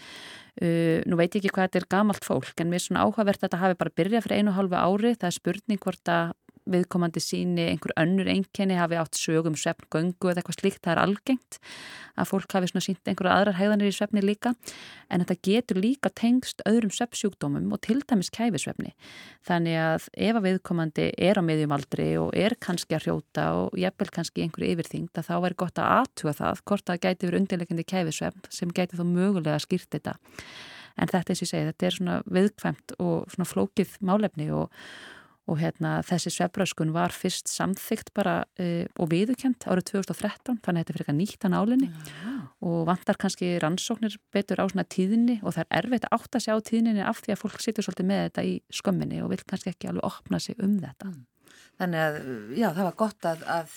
uh, 0.58 0.98
nú 1.06 1.18
veit 1.20 1.34
ég 1.34 1.42
ekki 1.42 1.54
hvað 1.54 1.68
þetta 1.68 1.80
er 1.82 1.88
gamalt 1.96 2.26
fólk 2.26 2.62
en 2.62 2.70
mér 2.70 2.80
er 2.80 2.86
svona 2.86 3.04
áhugavert 3.06 3.40
að 3.40 3.48
þetta 3.48 3.62
hafi 3.64 3.80
bara 3.82 3.96
byrjað 4.00 4.26
fyrir 4.26 4.42
einu 4.42 4.56
halvu 4.56 4.78
ári 4.78 5.14
það 5.14 5.30
er 5.30 5.38
spurning 5.38 5.82
hvort 5.82 6.12
að 6.12 6.34
viðkomandi 6.70 7.22
síni 7.22 7.66
einhver 7.72 7.92
önnur 8.00 8.28
einkenni 8.30 8.78
hafi 8.78 8.98
átt 9.00 9.18
sögum 9.18 9.56
svefn, 9.58 9.88
göngu 9.92 10.30
eða 10.30 10.42
eitthvað 10.42 10.58
slíkt, 10.58 10.82
það 10.84 10.94
er 10.94 11.02
algengt 11.04 11.58
að 12.20 12.30
fólk 12.30 12.54
hafi 12.56 12.70
svona 12.70 12.84
sínt 12.84 13.10
einhverja 13.10 13.36
aðrar 13.36 13.58
hæðanir 13.58 13.90
í 13.90 13.94
svefni 13.96 14.22
líka. 14.24 14.54
En 15.10 15.22
þetta 15.22 15.36
getur 15.46 15.80
líka 15.80 16.10
tengst 16.14 16.62
öðrum 16.68 16.92
svefnsjúkdómum 16.94 17.70
og 17.74 17.80
til 17.86 18.00
dæmis 18.04 18.32
kæfisvefni. 18.34 18.92
Þannig 19.46 19.78
að 19.82 20.08
ef 20.28 20.40
að 20.40 20.46
viðkomandi 20.48 21.06
er 21.18 21.40
á 21.40 21.42
miðjum 21.44 21.76
aldri 21.76 22.10
og 22.20 22.34
er 22.38 22.56
kannski 22.62 22.98
að 22.98 23.06
hrjóta 23.06 23.46
og 23.62 23.78
jafnvel 23.80 24.10
kannski 24.16 24.44
einhverju 24.44 24.74
yfirþyngd 24.74 25.22
að 25.22 25.30
þá 25.30 25.34
væri 25.46 25.60
gott 25.64 25.80
að 25.80 25.94
aðtuga 26.00 26.36
það 26.42 26.64
hvort 26.70 26.90
það 26.90 27.00
gæti 27.06 27.30
verið 27.30 27.40
undirleikandi 27.44 27.86
kæfisvefn 27.94 28.52
sem 28.60 28.74
gæti 28.74 29.00
þó 29.00 29.06
mögulega 29.08 29.56
að 29.56 29.64
skýrt 29.66 29.96
þetta. 29.96 30.18
En 31.00 31.08
þetta, 31.08 31.32
eins 31.32 31.40
og 31.40 31.46
ég 31.46 31.50
segi, 31.52 31.70
þetta 31.70 31.86
er 31.86 31.96
svona 31.96 32.18
viðkvæmt 32.28 32.94
og 33.00 33.32
svona 33.32 33.48
flókið 33.48 33.96
málefni 34.04 34.50
og 34.52 34.74
og 35.50 35.58
hérna, 35.58 35.96
þessi 36.06 36.30
svefbröskun 36.34 36.92
var 36.94 37.14
fyrst 37.14 37.50
samþygt 37.50 38.12
bara 38.16 38.40
uh, 38.62 38.86
og 39.00 39.10
viðukent 39.10 39.66
árið 39.66 39.90
2013 39.92 40.60
þannig 40.62 40.68
að 40.68 40.80
þetta 40.80 40.94
fyrir 40.94 41.04
eitthvað 41.04 41.18
nýtt 41.18 41.46
að 41.48 41.54
nálinni 41.56 41.90
ja. 41.90 42.34
og 42.70 42.78
vantar 42.88 43.18
kannski 43.20 43.52
rannsóknir 43.62 44.16
betur 44.34 44.62
á 44.62 44.70
svona 44.70 44.86
tíðinni 44.86 45.40
og 45.42 45.56
það 45.56 45.66
er 45.66 45.80
erfitt 45.82 46.08
að 46.08 46.16
átta 46.18 46.42
sig 46.44 46.54
á 46.54 46.58
tíðinni 46.70 47.04
af 47.04 47.24
því 47.24 47.34
að 47.34 47.42
fólk 47.42 47.64
situr 47.64 47.86
svolítið 47.86 48.10
með 48.12 48.24
þetta 48.28 48.46
í 48.46 48.54
skömminni 48.80 49.22
og 49.24 49.34
vil 49.34 49.42
kannski 49.42 49.74
ekki 49.74 49.90
alveg 49.90 50.06
opna 50.06 50.42
sig 50.42 50.58
um 50.62 50.78
þetta. 50.82 51.10
Mm. 51.10 51.26
Þannig 51.80 52.02
að, 52.04 52.18
já, 52.60 52.68
það 52.76 52.86
var 52.86 52.96
gott 53.00 53.28
að, 53.30 53.44
að, 53.50 53.76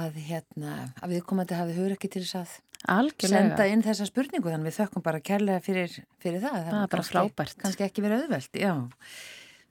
að, 0.00 0.20
hérna, 0.28 0.76
að 1.02 1.16
viðkomandi 1.16 1.58
hafið 1.58 1.80
hugur 1.80 1.96
ekki 1.96 2.12
til 2.14 2.24
þess 2.24 2.38
að 2.40 2.58
Algjörlega. 2.92 3.42
senda 3.46 3.66
inn 3.70 3.84
þessa 3.84 4.06
spurningu 4.08 4.50
þannig 4.50 4.70
við 4.70 4.78
þökkum 4.80 5.04
bara 5.04 5.20
kærlega 5.22 5.62
fyrir, 5.62 5.92
fyrir 6.22 6.42
það. 6.42 6.56
Það 6.66 6.80
er 6.80 6.90
bara 6.94 7.06
frábært. 7.06 7.58
Kannski 7.60 7.86
ekki 7.86 8.02
verið 8.02 8.24
auðvelt, 8.24 8.58
já. 8.58 8.72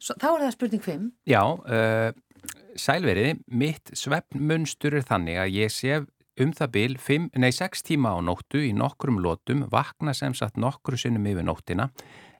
Svo, 0.02 0.16
þá 0.18 0.28
er 0.32 0.44
það 0.44 0.56
spurning 0.56 0.84
5. 0.86 1.06
Já, 1.30 1.42
uh, 1.46 2.50
sælveriði, 2.80 3.36
mitt 3.54 3.94
svefnmunstur 3.98 4.98
er 4.98 5.06
þannig 5.06 5.38
að 5.44 5.54
ég 5.60 5.74
sé 5.74 6.00
um 6.42 6.54
það 6.58 6.72
bil 6.74 6.96
6 6.98 7.86
tíma 7.86 8.16
á 8.16 8.20
nóttu 8.24 8.64
í 8.66 8.72
nokkrum 8.74 9.20
lótum, 9.22 9.68
vakna 9.70 10.16
sem 10.18 10.34
sagt 10.34 10.58
nokkru 10.58 10.98
sinnum 10.98 11.28
yfir 11.30 11.46
nóttina. 11.46 11.92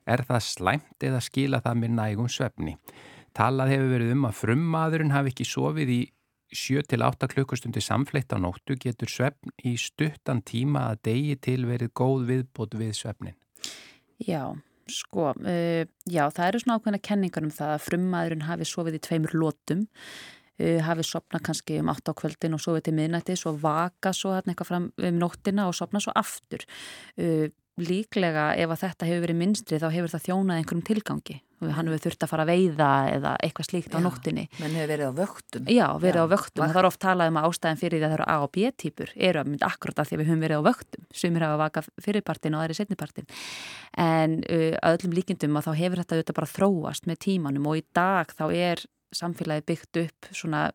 Er 0.02 0.24
það 0.26 0.42
slæmt 0.48 1.06
eða 1.06 1.20
skila 1.22 1.62
það 1.62 1.78
með 1.84 1.94
nægum 2.00 2.30
svefni? 2.32 2.74
Talað 3.32 3.76
hefur 3.76 3.92
verið 3.94 4.16
um 4.16 4.26
að 4.26 4.40
frummaðurinn 4.40 5.14
hafi 5.14 5.32
ekki 5.32 5.46
sofið 5.46 5.92
í 5.94 6.00
7-8 6.52 7.30
klukkustundi 7.32 7.80
samfleitt 7.80 8.34
á 8.34 8.38
nóttu 8.42 8.76
getur 8.76 9.08
svefn 9.08 9.54
í 9.64 9.76
stuttan 9.80 10.42
tíma 10.44 10.90
að 10.90 11.00
degi 11.08 11.38
til 11.46 11.62
verið 11.70 11.94
góð 11.96 12.26
viðbót 12.28 12.76
við 12.76 12.92
svefnin. 12.98 13.38
Já, 14.20 14.52
Sko, 14.92 15.32
uh, 15.32 15.82
já, 16.10 16.22
það 16.28 16.46
eru 16.48 16.62
svona 16.62 16.78
ákveðna 16.78 17.02
kenningar 17.08 17.46
um 17.46 17.54
það 17.54 17.74
að 17.76 17.84
frummaðurinn 17.86 18.46
hafi 18.48 18.68
sofið 18.68 18.98
í 18.98 19.02
tveimur 19.06 19.36
lótum, 19.38 19.86
uh, 20.60 20.78
hafi 20.86 21.06
sopnað 21.08 21.46
kannski 21.48 21.80
um 21.82 21.90
8 21.92 22.12
á 22.12 22.20
kvöldin 22.20 22.58
og 22.58 22.64
sofið 22.64 22.86
til 22.88 22.96
miðnætti, 22.98 23.38
svo 23.40 23.54
vaka 23.62 24.14
svo 24.16 24.36
hérna 24.36 24.54
eitthvað 24.54 24.72
fram 24.72 24.90
um 24.92 25.18
nóttina 25.22 25.68
og 25.70 25.76
sopnað 25.78 26.06
svo 26.06 26.16
aftur. 26.22 26.66
Uh, 27.16 27.48
líklega 27.80 28.52
ef 28.60 28.74
að 28.74 28.84
þetta 28.86 29.08
hefur 29.08 29.24
verið 29.26 29.40
minnstri 29.40 29.80
þá 29.80 29.88
hefur 29.94 30.12
það 30.12 30.28
þjónað 30.28 30.60
einhverjum 30.60 30.86
tilgangi. 30.90 31.38
Hann 31.62 31.86
hefur 31.86 32.00
þurft 32.06 32.24
að 32.24 32.30
fara 32.32 32.44
að 32.44 32.50
veiða 32.50 32.88
eða 33.12 33.32
eitthvað 33.44 33.68
slíkt 33.68 33.92
Já, 33.92 33.98
á 33.98 33.98
nóttinni 34.02 34.44
menn 34.58 34.74
hefur 34.74 34.90
verið 34.90 35.06
á 35.06 35.12
vöktum 35.20 35.68
Já, 35.70 35.84
verið 36.02 36.18
Já, 36.18 36.24
á 36.26 36.32
vöktum 36.32 36.64
og 36.64 36.72
það 36.72 36.80
er 36.80 36.88
oft 36.88 37.00
talað 37.04 37.30
um 37.30 37.38
að 37.38 37.46
ástæðin 37.48 37.80
fyrir 37.82 38.00
því 38.00 38.02
að 38.02 38.12
það 38.12 38.16
eru 38.16 38.26
A 38.26 38.36
og 38.42 38.50
B 38.56 38.72
típur 38.82 39.12
eru 39.28 39.42
að 39.42 39.50
mynda 39.50 39.68
akkurat 39.68 40.02
að 40.02 40.08
því 40.08 40.16
að 40.16 40.22
við 40.22 40.30
höfum 40.32 40.42
verið 40.46 40.58
á 40.58 40.68
vöktum 40.68 41.06
sumir 41.22 41.46
hafa 41.46 41.60
vakað 41.60 41.90
fyrirpartin 42.06 42.56
og 42.56 42.64
aðri 42.64 42.78
setnipartin 42.80 43.30
en 44.02 44.38
uh, 44.42 44.72
að 44.82 44.98
öllum 44.98 45.16
líkindum 45.20 45.60
að 45.60 45.68
þá 45.68 45.72
hefur 45.84 46.02
þetta 46.02 46.18
auðvitað 46.18 46.40
bara 46.40 46.52
þróast 46.56 47.06
með 47.06 47.22
tímanum 47.28 47.70
og 47.70 47.78
í 47.78 47.86
dag 47.94 48.34
þá 48.34 48.44
er 48.50 48.86
samfélagi 49.16 49.64
byggt 49.68 49.98
upp 50.02 50.28
svona 50.32 50.70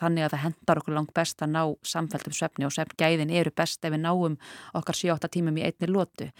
þannig 0.00 0.24
að 0.24 0.32
það 0.34 0.42
hendar 0.44 0.80
okkur 0.80 0.94
langt 0.96 1.12
best 1.14 1.42
að 1.44 1.52
ná 1.54 1.60
samfélgum 1.86 2.34
svefni 2.34 2.66
og 2.66 2.74
svefngæðin 2.74 3.32
eru 3.40 3.52
best 3.54 3.84
ef 3.84 3.92
við 3.94 4.02
náum 4.02 4.36
okkar 4.78 4.98
7-8 4.98 5.30
tímum 5.36 5.58
í 5.60 5.64
einni 5.66 5.88
lótu. 5.90 6.30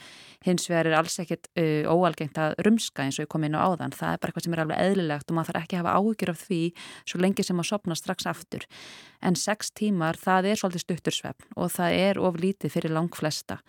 Hins 0.47 0.69
vegar 0.71 0.91
er 0.91 0.99
alls 0.99 1.19
ekkit 1.23 1.51
uh, 1.61 1.91
óalgengt 1.91 2.39
að 2.41 2.57
rumska 2.67 3.07
eins 3.07 3.21
og 3.21 3.27
ég 3.27 3.33
kom 3.33 3.47
inn 3.47 3.57
á 3.59 3.63
áðan. 3.63 3.95
Það 3.95 4.15
er 4.15 4.23
bara 4.23 4.33
eitthvað 4.33 4.47
sem 4.47 4.57
er 4.57 4.65
alveg 4.65 4.85
eðlilegt 4.85 5.31
og 5.31 5.39
maður 5.39 5.53
þarf 5.53 5.65
ekki 5.65 5.79
að 5.79 5.83
hafa 5.83 5.97
áhyggjur 5.99 6.35
af 6.35 6.45
því 6.45 6.61
svo 7.13 7.23
lengi 7.25 7.47
sem 7.47 7.63
að 7.63 7.71
sopna 7.71 7.99
strax 7.99 8.31
aftur. 8.31 8.69
En 9.23 9.39
6 9.39 9.75
tímar 9.79 10.21
það 10.21 10.53
er 10.53 10.63
svolítið 10.63 10.87
stuttur 10.87 11.19
svefn 11.19 11.51
og 11.57 11.75
það 11.75 11.99
er 12.07 12.23
of 12.23 12.41
lítið 12.41 12.77
fyrir 12.77 12.97
lang 12.97 13.13
flesta. 13.15 13.61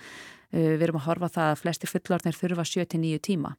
Uh, 0.52 0.78
við 0.78 0.88
erum 0.90 1.02
að 1.02 1.10
horfa 1.10 1.34
það 1.40 1.52
að 1.56 1.60
flesti 1.66 1.92
fullorðnir 1.92 2.40
þurfa 2.40 2.68
7-9 2.76 3.22
tíma. 3.30 3.58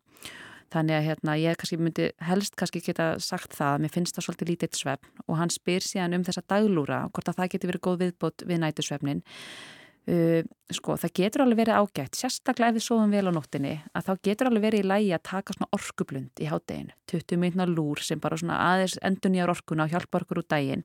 Þannig 0.73 0.97
að 0.97 1.07
hérna, 1.11 1.37
ég 1.41 1.59
kannski 1.61 1.79
myndi 1.81 2.09
helst 2.25 2.57
kannski 2.57 2.81
geta 2.85 3.13
sagt 3.21 3.53
það 3.59 3.75
að 3.75 3.85
mér 3.85 3.93
finnst 3.93 4.17
það 4.17 4.27
svolítið 4.29 4.51
lítið 4.53 4.79
svefn 4.79 5.23
og 5.27 5.39
hann 5.41 5.53
spyr 5.53 5.85
síðan 5.85 6.17
um 6.17 6.25
þessa 6.25 6.45
daglúra 6.49 7.05
hvort 7.13 7.29
að 7.29 7.39
það 7.41 7.53
getur 7.55 7.73
verið 7.73 7.85
góð 7.87 8.03
viðbót 8.07 8.45
við 8.49 8.63
nætusvefnin. 8.63 9.23
Uh, 10.03 10.41
sko, 10.75 10.97
það 10.99 11.13
getur 11.15 11.45
alveg 11.45 11.61
verið 11.61 11.77
ágætt, 11.79 12.17
sérstaklega 12.19 12.73
ef 12.73 12.79
við 12.81 12.85
sofum 12.89 13.13
vel 13.15 13.29
á 13.31 13.33
nóttinni, 13.37 13.77
að 13.95 14.09
þá 14.09 14.25
getur 14.27 14.49
alveg 14.49 14.65
verið 14.65 14.83
í 14.83 14.89
lægi 14.91 15.13
að 15.15 15.23
taka 15.29 15.55
svona 15.55 15.69
orkublund 15.79 16.43
í 16.43 16.49
hátteginu, 16.51 16.97
20 17.13 17.39
minna 17.39 17.67
lúr 17.71 18.03
sem 18.03 18.19
bara 18.19 18.41
svona 18.41 18.57
aðeins 18.73 18.97
endur 19.07 19.31
nýjar 19.31 19.53
orkuna 19.55 19.87
og 19.87 19.95
hjálpa 19.95 20.19
orkur 20.19 20.43
úr 20.43 20.49
daginn 20.51 20.83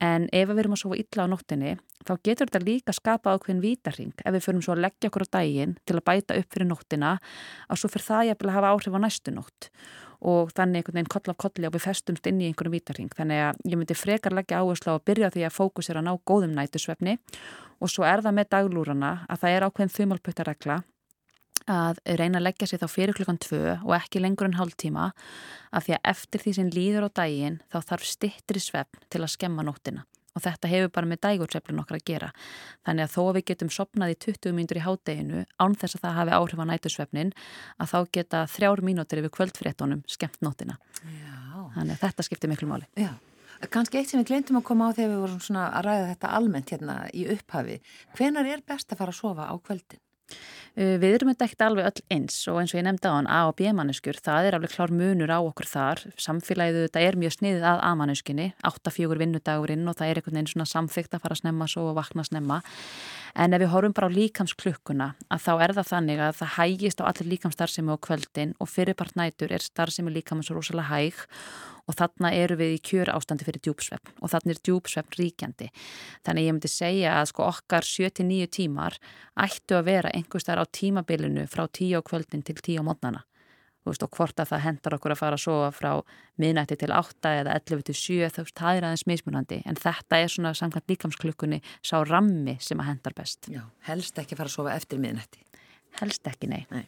En 0.00 0.28
ef 0.32 0.48
við 0.48 0.62
erum 0.62 0.74
að 0.76 0.80
sofa 0.80 0.96
illa 0.96 1.24
á 1.28 1.32
nóttinni, 1.32 1.72
þá 2.08 2.12
getur 2.24 2.48
þetta 2.48 2.60
líka 2.64 2.92
skapa 2.96 3.34
ákveðin 3.36 3.60
vítarring 3.60 4.12
ef 4.24 4.32
við 4.32 4.44
förum 4.46 4.62
svo 4.64 4.72
að 4.72 4.86
leggja 4.86 5.10
okkur 5.10 5.26
á 5.28 5.32
daginn 5.36 5.74
til 5.84 5.96
að 5.98 6.06
bæta 6.06 6.38
upp 6.40 6.54
fyrir 6.54 6.68
nóttina 6.70 7.10
að 7.68 7.80
svo 7.82 7.90
fyrir 7.92 8.06
það 8.06 8.30
ég 8.30 8.44
að 8.46 8.54
hafa 8.56 8.70
áhrif 8.72 8.96
á 8.96 9.00
næstu 9.04 9.34
nótt. 9.36 9.68
Og 10.20 10.52
þannig 10.52 10.80
einhvern 10.80 10.98
veginn 10.98 11.12
koll 11.12 11.32
af 11.32 11.38
kolli 11.40 11.68
og 11.68 11.74
við 11.76 11.84
festumst 11.84 12.26
inn 12.28 12.40
í 12.40 12.48
einhverjum 12.48 12.74
vítarring. 12.76 13.12
Þannig 13.16 13.40
að 13.40 13.60
ég 13.72 13.80
myndi 13.80 13.96
frekar 13.96 14.36
leggja 14.36 14.60
áherslu 14.60 14.92
á 14.92 14.96
að 14.96 15.04
byrja 15.08 15.30
því 15.32 15.44
að 15.48 15.56
fókusera 15.56 16.02
að 16.02 16.08
ná 16.08 16.12
góðum 16.28 16.56
nætusvefni 16.56 17.16
og 17.80 17.92
svo 17.92 18.04
er 18.04 18.24
það 18.24 18.36
með 18.36 18.50
daglúrana 18.52 19.12
að 19.28 19.44
það 19.44 19.56
er 19.56 19.68
ákveðin 19.68 19.94
þumalputtaregla 19.96 20.76
að 21.70 22.00
reyna 22.20 22.40
að 22.40 22.46
leggja 22.48 22.70
sér 22.70 22.82
þá 22.82 22.88
fyrir 22.92 23.16
klukkan 23.18 23.40
tvö 23.42 23.74
og 23.78 23.92
ekki 23.98 24.22
lengur 24.22 24.48
en 24.48 24.58
hálf 24.60 24.76
tíma 24.80 25.10
af 25.70 25.86
því 25.86 25.96
að 25.98 26.08
eftir 26.14 26.44
því 26.44 26.54
sem 26.56 26.70
líður 26.74 27.08
á 27.08 27.16
daginn 27.22 27.60
þá 27.72 27.78
þarf 27.92 28.08
stittri 28.08 28.62
svefn 28.62 29.04
til 29.12 29.24
að 29.24 29.34
skemma 29.34 29.66
nóttina 29.66 30.06
og 30.36 30.44
þetta 30.44 30.70
hefur 30.70 30.92
bara 30.94 31.08
með 31.10 31.22
dægursveflun 31.26 31.80
okkar 31.82 31.98
að 31.98 32.04
gera. 32.06 32.28
Þannig 32.86 33.06
að 33.06 33.14
þó 33.14 33.20
að 33.22 33.32
við 33.38 33.46
getum 33.50 33.72
sopnað 33.74 34.12
í 34.12 34.18
20 34.26 34.54
mínútur 34.56 34.80
í 34.80 34.84
hádeginu 34.84 35.40
án 35.60 35.74
þess 35.80 35.98
að 35.98 36.04
það 36.04 36.18
hafi 36.18 36.36
áhrif 36.36 36.62
á 36.62 36.70
nætusvefnin 36.70 37.32
að 37.82 37.90
þá 37.92 37.98
geta 38.16 38.44
þrjár 38.54 38.84
mínútur 38.86 39.22
yfir 39.22 39.34
kvöldfréttonum 39.38 40.04
skemmt 40.10 40.38
nóttina. 40.44 40.78
Já. 41.02 41.40
Þannig 41.74 41.96
að 41.96 42.04
þetta 42.04 42.26
skiptir 42.26 42.52
miklu 42.52 42.70
máli. 42.70 42.86
Já. 42.98 43.12
Kanski 43.68 43.98
eitt 44.00 44.08
sem 44.08 44.22
við 44.22 44.30
gleyndum 44.30 44.60
að 44.60 44.68
koma 44.70 44.88
á 44.88 44.96
þegar 44.96 45.10
við 45.10 45.24
vorum 45.26 45.58
að 45.60 45.74
ræða 45.84 46.06
þetta 46.14 46.30
almennt 46.38 46.70
hérna 46.72 46.94
í 47.12 47.26
upphafi. 47.34 47.80
Hvenar 48.16 48.48
er 48.48 48.62
best 48.64 48.94
að 48.94 49.02
fara 49.02 49.12
að 49.12 49.18
sofa 49.18 49.50
á 49.52 49.54
kvöldin? 49.60 50.00
Uh, 50.78 50.96
við 51.02 51.16
erum 51.16 51.32
þetta 51.32 51.46
ekkert 51.48 51.64
alveg 51.66 51.88
öll 51.90 52.02
eins 52.14 52.36
og 52.50 52.60
eins 52.60 52.74
og 52.74 52.78
ég 52.78 52.86
nefndi 52.86 53.10
á 53.10 53.14
hann 53.16 53.30
A 53.30 53.40
og 53.48 53.56
B 53.58 53.72
manneskur, 53.74 54.18
það 54.22 54.48
er 54.48 54.56
alveg 54.58 54.74
klár 54.74 54.94
munur 54.94 55.32
á 55.34 55.38
okkur 55.42 55.66
þar. 55.66 56.04
Samfélagið 56.20 56.86
þetta 56.86 57.04
er 57.06 57.18
mjög 57.18 57.36
sniðið 57.36 57.66
að 57.72 57.82
A 57.88 57.94
manneskinni, 57.98 58.50
8-4 58.70 59.20
vinnudagurinn 59.24 59.90
og 59.90 59.98
það 59.98 60.12
er 60.12 60.20
einhvern 60.20 60.38
veginn 60.38 60.52
svona 60.54 60.70
samþygt 60.70 61.16
að 61.16 61.24
fara 61.26 61.38
að 61.38 61.42
snemma 61.42 61.70
svo 61.70 61.88
og 61.90 61.98
vakna 61.98 62.24
að 62.24 62.30
snemma. 62.30 62.60
En 63.34 63.54
ef 63.54 63.62
við 63.62 63.72
horfum 63.72 63.94
bara 63.96 64.10
á 64.10 64.16
líkamsklukkuna 64.16 65.08
að 65.30 65.42
þá 65.44 65.52
er 65.64 65.74
það 65.78 65.90
þannig 65.90 66.22
að 66.24 66.38
það 66.40 66.54
hægist 66.56 67.02
á 67.02 67.04
allir 67.10 67.30
líkamstarfsemi 67.34 67.94
á 67.94 68.04
kvöldin 68.06 68.54
og 68.58 68.70
fyrirpart 68.70 69.18
nætur 69.18 69.54
er 69.54 69.64
starfsemi 69.64 70.14
líkamans 70.14 70.50
svo 70.50 70.58
rosalega 70.58 70.90
hæg 70.90 71.20
og 71.90 71.96
þarna 71.98 72.32
eru 72.38 72.58
við 72.60 72.76
í 72.76 72.82
kjör 72.90 73.10
ástandi 73.14 73.46
fyrir 73.46 73.62
djúpsvefn 73.64 74.18
og 74.20 74.32
þarna 74.32 74.54
er 74.54 74.62
djúpsvefn 74.66 75.16
ríkjandi. 75.18 75.70
Þannig 76.26 76.46
ég 76.46 76.56
myndi 76.56 76.70
segja 76.70 77.16
að 77.20 77.30
sko 77.32 77.48
okkar 77.48 77.86
7-9 77.86 78.50
tímar 78.58 78.98
ættu 79.38 79.78
að 79.78 79.88
vera 79.90 80.14
einhverstaðar 80.14 80.66
á 80.66 80.72
tímabilinu 80.80 81.46
frá 81.50 81.66
10 81.66 81.98
á 81.98 82.00
kvöldin 82.06 82.46
til 82.46 82.58
10 82.58 82.82
á 82.82 82.84
mótnana. 82.86 83.24
Veist, 83.90 84.04
og 84.06 84.14
hvort 84.14 84.38
að 84.38 84.52
það 84.52 84.64
hendar 84.66 84.96
okkur 84.96 85.14
að 85.14 85.20
fara 85.20 85.38
að 85.38 85.44
sofa 85.44 85.70
frá 85.74 85.90
miðnætti 86.40 86.78
til 86.78 86.92
8 86.94 87.34
eða 87.40 87.58
11 87.58 87.84
til 87.88 87.96
7 87.98 88.30
þá 88.30 88.40
veist, 88.44 88.56
það 88.60 88.78
er 88.78 88.88
aðeins 88.88 89.06
mismunandi 89.10 89.60
en 89.66 89.80
þetta 89.80 90.22
er 90.22 90.32
svona 90.32 90.54
samkvæmt 90.54 90.94
líkamsklukkunni 90.94 91.60
sá 91.82 91.96
rammi 92.06 92.56
sem 92.62 92.80
að 92.80 92.92
hendar 92.92 93.16
best 93.18 93.50
Já, 93.50 93.64
helst 93.90 94.22
ekki 94.22 94.38
fara 94.38 94.52
að 94.52 94.58
sofa 94.60 94.78
eftir 94.78 95.02
miðnætti 95.02 95.42
Helst 95.98 96.28
ekki, 96.30 96.46
nei, 96.46 96.62
nei. 96.70 96.84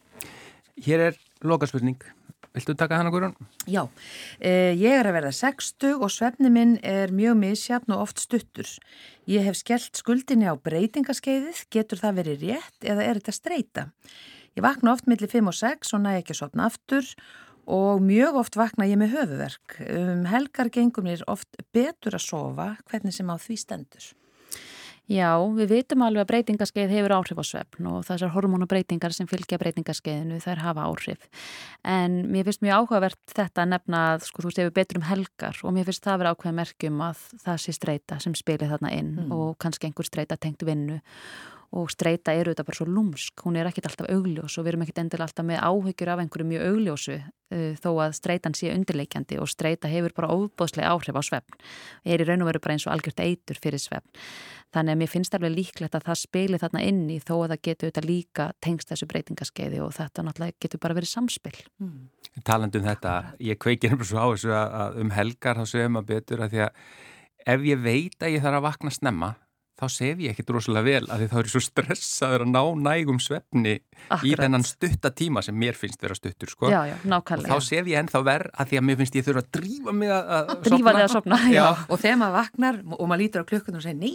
Hér 0.85 1.09
er 1.09 1.17
lokaspurning 1.43 1.99
Viltu 2.53 2.75
taka 2.77 2.99
hana 2.99 3.09
Guðrún? 3.09 3.33
Já, 3.65 3.87
eh, 4.39 4.77
ég 4.77 4.93
er 4.93 5.07
að 5.09 5.15
verða 5.17 5.31
60 5.33 5.95
og 5.97 6.11
svefni 6.13 6.51
minn 6.53 6.77
er 6.83 7.09
mjög 7.09 7.39
misjafn 7.39 7.95
og 7.95 8.03
oft 8.05 8.19
stuttur. 8.21 8.69
Ég 9.25 9.41
hef 9.41 9.57
skellt 9.57 9.97
skuldinni 9.97 10.45
á 10.45 10.53
breytingaskeiðið, 10.53 11.65
getur 11.73 11.97
það 11.97 12.19
verið 12.21 12.45
rétt 12.45 12.85
eða 12.85 13.07
er 13.07 13.17
þetta 13.17 13.33
streyta? 13.33 13.89
Ég 14.53 14.65
vakna 14.65 14.93
oft 14.93 15.07
millir 15.09 15.31
5 15.31 15.49
og 15.49 15.57
6 15.57 15.95
og 15.97 16.03
næ 16.03 16.17
ekki 16.19 16.35
að 16.35 16.41
sopna 16.43 16.67
aftur 16.69 17.07
og 17.63 18.01
mjög 18.03 18.41
oft 18.43 18.57
vakna 18.59 18.85
ég 18.85 18.99
með 18.99 19.15
höfuverk. 19.15 19.77
Um 19.87 20.25
helgar 20.29 20.69
gengum 20.73 21.07
mér 21.07 21.23
oft 21.31 21.49
betur 21.73 22.17
að 22.17 22.27
sofa 22.27 22.73
hvernig 22.91 23.15
sem 23.15 23.31
á 23.31 23.35
því 23.39 23.57
stendur. 23.57 24.11
Já, 25.11 25.35
við 25.51 25.73
vitum 25.73 26.03
alveg 26.05 26.23
að 26.23 26.29
breytingaskeið 26.29 26.93
hefur 26.95 27.13
áhrif 27.17 27.39
á 27.39 27.43
svefn 27.43 27.87
og 27.91 28.05
þessar 28.07 28.31
hormonabreitingar 28.31 29.11
sem 29.11 29.27
fylgja 29.27 29.57
breytingaskeiðinu 29.59 30.37
þær 30.39 30.61
hafa 30.63 30.85
áhrif. 30.87 31.25
En 31.83 32.21
mér 32.31 32.47
finnst 32.47 32.63
mjög 32.63 32.85
áhugavert 32.85 33.19
þetta 33.35 33.65
að 33.65 33.73
nefna 33.73 34.03
að 34.13 34.29
sko, 34.29 34.45
þú 34.45 34.53
stefur 34.53 34.75
betur 34.77 35.01
um 35.01 35.07
helgar 35.09 35.59
og 35.59 35.75
mér 35.75 35.89
finnst 35.89 36.05
það 36.05 36.13
að 36.13 36.23
vera 36.23 36.31
ákveð 36.37 36.55
merkjum 36.61 37.03
að 37.03 37.25
það 37.43 37.59
sé 37.65 37.75
streyta 37.75 38.19
sem 38.23 38.37
spilir 38.39 38.71
þarna 38.71 38.93
inn 38.95 39.11
mm. 39.25 39.35
og 39.35 39.57
kannski 39.59 39.89
einhver 39.89 40.07
streyta 40.07 40.39
tengt 40.39 40.63
vinnu 40.63 41.01
og 41.73 41.89
streyta 41.89 42.35
eru 42.37 42.53
þetta 42.53 42.65
bara 42.67 42.77
svo 42.77 42.85
lúmsk, 42.85 43.43
hún 43.47 43.57
er 43.57 43.65
ekkit 43.69 43.87
alltaf 43.89 44.09
augljós 44.13 44.57
og 44.59 44.65
við 44.65 44.73
erum 44.73 44.83
ekkit 44.85 44.99
endilega 45.01 45.25
alltaf 45.25 45.47
með 45.47 45.61
áhyggjur 45.65 46.11
af 46.13 46.21
einhverju 46.21 46.47
mjög 46.49 46.65
augljósu 46.69 47.15
uh, 47.17 47.71
þó 47.81 47.89
að 48.03 48.17
streytan 48.19 48.57
sé 48.57 48.69
undirleikjandi 48.73 49.39
og 49.41 49.49
streyta 49.49 49.89
hefur 49.89 50.13
bara 50.17 50.29
óbóðslega 50.35 50.91
áhrif 50.93 51.17
á 51.17 51.21
svefn. 51.25 51.57
Er 52.05 52.21
í 52.21 52.27
raun 52.27 52.45
og 52.45 52.51
veru 52.51 52.61
bara 52.61 52.75
eins 52.75 52.85
og 52.85 52.93
algjört 52.93 53.23
eitur 53.25 53.57
fyrir 53.61 53.81
svefn. 53.81 54.21
Þannig 54.73 54.93
að 54.93 55.01
mér 55.01 55.11
finnst 55.11 55.37
alveg 55.37 55.53
líklegt 55.53 55.97
að 55.97 56.05
það 56.07 56.19
spili 56.21 56.59
þarna 56.61 56.83
inni 56.85 57.19
þó 57.21 57.33
að 57.39 57.53
það 57.53 57.63
getur 57.67 57.89
auðvitað 57.89 58.09
líka 58.09 58.47
tengst 58.61 58.89
þessu 58.89 59.07
breytingaskeiði 59.09 59.81
og 59.85 59.93
þetta 59.97 60.25
náttúrulega 60.25 60.57
getur 60.65 60.81
bara 60.81 60.97
verið 60.97 61.13
samspil. 61.13 61.55
Mm. 61.81 62.09
Talandum 62.45 62.85
þetta, 62.85 63.15
ég 63.41 63.61
kveikir 63.61 63.93
um 63.93 64.05
svo 64.05 64.25
á 64.25 64.27
þessu 64.33 64.53
að 64.57 65.01
um 65.03 65.13
helgar 65.13 65.61
þá 65.61 65.65
segum 65.69 66.01
að 66.01 66.09
betur 66.09 66.41
að 66.41 66.55
því 66.55 66.63
að 66.65 66.81
ef 67.53 67.65
ég 67.67 67.81
veit 67.83 68.23
að 68.23 68.33
ég 68.37 68.45
þarf 68.45 68.59
að 68.59 68.65
vakna 68.65 68.93
snemma 68.93 69.29
þá 69.79 69.85
sef 69.89 70.21
ég 70.21 70.33
ekkert 70.33 70.51
rosalega 70.53 70.85
vel 70.85 71.07
að 71.11 71.23
því 71.23 71.27
þá 71.31 71.37
er 71.39 71.47
ég 71.47 71.53
svo 71.53 71.61
stressaður 71.65 72.45
að 72.45 72.51
ná 72.53 72.61
nægum 72.87 73.21
svefni 73.23 73.75
Akkurat. 73.79 74.25
í 74.27 74.33
þennan 74.39 74.65
stuttatíma 74.67 75.43
sem 75.45 75.57
mér 75.57 75.77
finnst 75.77 76.03
vera 76.03 76.17
stuttur 76.17 76.51
sko. 76.51 76.69
Já, 76.71 76.83
já. 76.91 76.97
Og 77.17 77.47
þá 77.47 77.55
sef 77.65 77.89
ég 77.89 78.03
ennþá 78.03 78.21
verð 78.27 78.53
að 78.53 78.73
því 78.73 78.81
að 78.81 78.85
mér 78.89 78.99
finnst 79.01 79.17
ég 79.17 79.25
þurfa 79.27 79.43
að 79.43 79.49
drífa 79.57 79.95
mig 79.97 80.13
að 80.13 80.29
sopna. 80.29 80.69
Drífa 80.69 80.93
þig 80.93 81.07
að 81.07 81.15
sopna, 81.15 81.41
já. 81.47 81.57
já. 81.57 81.65
Og 81.89 82.03
þegar 82.03 82.21
maður 82.21 82.37
vaknar 82.39 82.79
og 82.99 83.09
maður 83.09 83.23
lítur 83.23 83.45
á 83.45 83.49
klukkunum 83.49 83.81
og 83.81 83.85
segir, 83.87 83.99
nei, 84.03 84.13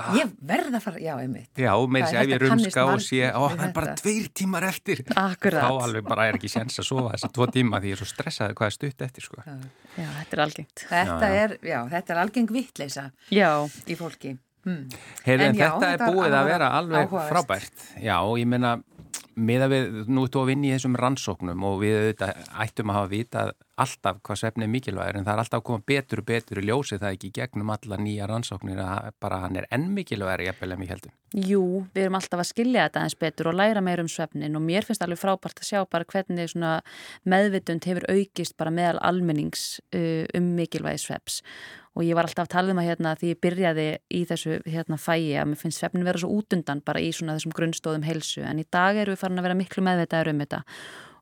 ah. 0.00 0.12
ég 0.16 0.30
verð 0.52 0.78
að 0.78 0.84
fara, 0.86 1.02
já, 1.04 1.12
einmitt. 1.20 1.50
Já, 1.52 1.72
með 1.84 2.06
þess 2.06 2.16
að 2.16 2.22
ef 2.22 2.32
ég 2.32 2.42
rumska 2.46 2.86
og 2.88 3.02
sé, 3.04 3.20
ó, 3.28 3.42
það 3.52 3.66
er 3.66 3.74
bara 3.76 3.96
tveir 4.00 4.30
tímar 4.40 4.68
eftir. 4.70 5.02
Akkurat. 5.12 5.66
Þá 5.66 5.82
alveg 5.88 6.06
bara 6.08 6.28
er 6.30 6.38
ekki 6.40 6.52
séns 6.52 6.80
að 6.80 6.88
sofa 6.88 7.12
þessi 7.16 7.30
tvo 7.36 7.50
tíma 7.52 7.82
því 7.82 7.92
ég 7.92 7.98
er 7.98 8.02
svo 8.02 8.08
stressaður 8.08 8.56
hvað 8.60 8.70
er 8.70 8.78
stutt 8.78 9.04
eftir 9.08 9.26
sko. 9.26 9.44
Já, 9.44 10.08
þetta 10.22 10.38
er 10.38 10.44
algengt. 10.46 10.86
Þetta 10.88 11.34
er, 11.42 11.58
já, 11.60 11.78
þetta 11.92 12.16
er 12.16 12.22
algeng 12.24 12.56
vittleisa 12.56 13.10
í 13.28 13.98
fólki. 14.00 14.36
Hmm. 14.62 14.86
Heyrðu, 15.26 15.48
en, 15.48 15.48
en 15.50 15.58
já, 15.58 15.68
þetta 15.82 15.92
er 15.92 16.16
búið 16.16 16.38
að 16.38 16.48
vera 16.52 16.72
alveg 16.78 17.06
áhugaðist. 17.08 17.32
frábært. 17.32 17.86
Já, 17.98 18.16
ég 18.38 18.50
meina, 18.52 18.76
með 19.32 19.64
að 19.64 19.72
við, 19.72 19.98
nú 20.12 20.24
ertu 20.26 20.40
að 20.42 20.48
vinna 20.50 20.68
í 20.68 20.72
þessum 20.74 20.96
rannsóknum 21.00 21.64
og 21.64 21.78
við 21.80 21.96
auðvitað 21.98 22.48
ættum 22.64 22.92
að 22.92 22.98
hafa 22.98 23.10
vita 23.12 23.44
alltaf 23.82 24.18
hvað 24.26 24.38
svefni 24.38 24.66
er 24.66 24.70
mikilvægir 24.70 25.18
en 25.18 25.26
það 25.26 25.32
er 25.32 25.42
alltaf 25.42 25.62
að 25.62 25.66
koma 25.68 25.84
betur 25.88 26.20
og 26.20 26.26
betur 26.28 26.60
í 26.60 26.64
ljósi 26.68 26.98
það 27.00 27.16
ekki 27.16 27.30
gegnum 27.38 27.72
alla 27.72 27.98
nýja 27.98 28.28
rannsóknir 28.28 28.82
að 28.84 29.08
bara 29.22 29.40
hann 29.46 29.58
er 29.58 29.68
enn 29.72 29.88
mikilvægir 29.96 30.44
jafnvel 30.50 30.74
en 30.76 30.82
við 30.82 30.92
heldum. 30.92 31.14
Jú, 31.32 31.64
við 31.94 32.04
erum 32.04 32.18
alltaf 32.20 32.44
að 32.44 32.50
skilja 32.50 32.86
þetta 32.86 33.04
eins 33.06 33.18
betur 33.24 33.50
og 33.50 33.58
læra 33.58 33.84
meir 33.84 34.04
um 34.04 34.10
svefnin 34.12 34.58
og 34.58 34.64
mér 34.66 34.86
finnst 34.86 35.04
alveg 35.04 35.22
frábært 35.22 35.62
að 35.64 35.70
sjá 35.70 35.80
bara 35.88 36.08
hvernig 36.12 36.56
meðvitund 37.24 37.88
hefur 37.88 38.08
aukist 38.12 38.56
bara 38.60 38.74
meðal 38.74 39.00
almennings 39.00 39.80
uh, 39.96 40.28
um 40.36 40.52
mikilvægi 40.58 41.06
svefs 41.06 41.40
og 41.92 42.04
ég 42.06 42.16
var 42.16 42.28
alltaf 42.28 42.46
að 42.46 42.54
tala 42.54 42.72
um 42.72 42.80
að 42.80 42.88
hérna 42.88 43.14
því 43.20 43.30
ég 43.34 43.40
byrjaði 43.44 43.86
í 44.16 44.24
þessu 44.30 44.58
hérna 44.64 44.98
fæi 45.00 45.36
að 45.36 45.50
mér 45.50 45.60
finnst 45.60 45.82
svefnin 45.82 46.06
vera 46.08 46.22
svo 46.22 46.32
útundan 46.38 46.80
bara 46.84 47.02
í 47.04 47.12
svona 47.12 47.36
þessum 47.36 47.54
grunnstóðum 47.56 48.06
helsu 48.06 48.44
en 48.48 48.62
í 48.62 48.66
dag 48.70 48.96
eru 48.96 49.14
við 49.14 49.24
farin 49.24 49.42
að 49.42 49.48
vera 49.48 49.58
miklu 49.58 49.84
meðvitaður 49.84 50.32
um 50.32 50.44
þetta 50.44 50.62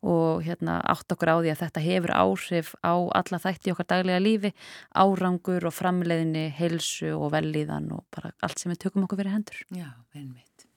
og 0.01 0.45
hérna 0.47 0.79
átt 0.89 1.13
okkur 1.13 1.29
á 1.29 1.37
því 1.43 1.51
að 1.53 1.63
þetta 1.65 1.83
hefur 1.85 2.15
áhrif 2.17 2.71
á 2.81 2.95
alla 3.21 3.41
þætti 3.43 3.75
okkar 3.75 3.89
daglega 3.93 4.23
lífi, 4.23 4.53
árangur 4.97 5.67
og 5.69 5.77
framleiðinni, 5.77 6.47
helsu 6.57 7.13
og 7.19 7.35
velíðan 7.35 7.91
og 7.97 8.07
bara 8.15 8.33
allt 8.41 8.63
sem 8.63 8.73
við 8.73 8.87
tökum 8.87 9.05
okkur 9.05 9.21
verið 9.21 9.37
hendur. 9.37 9.61
Já, 9.77 9.91
einmitt. 10.17 10.69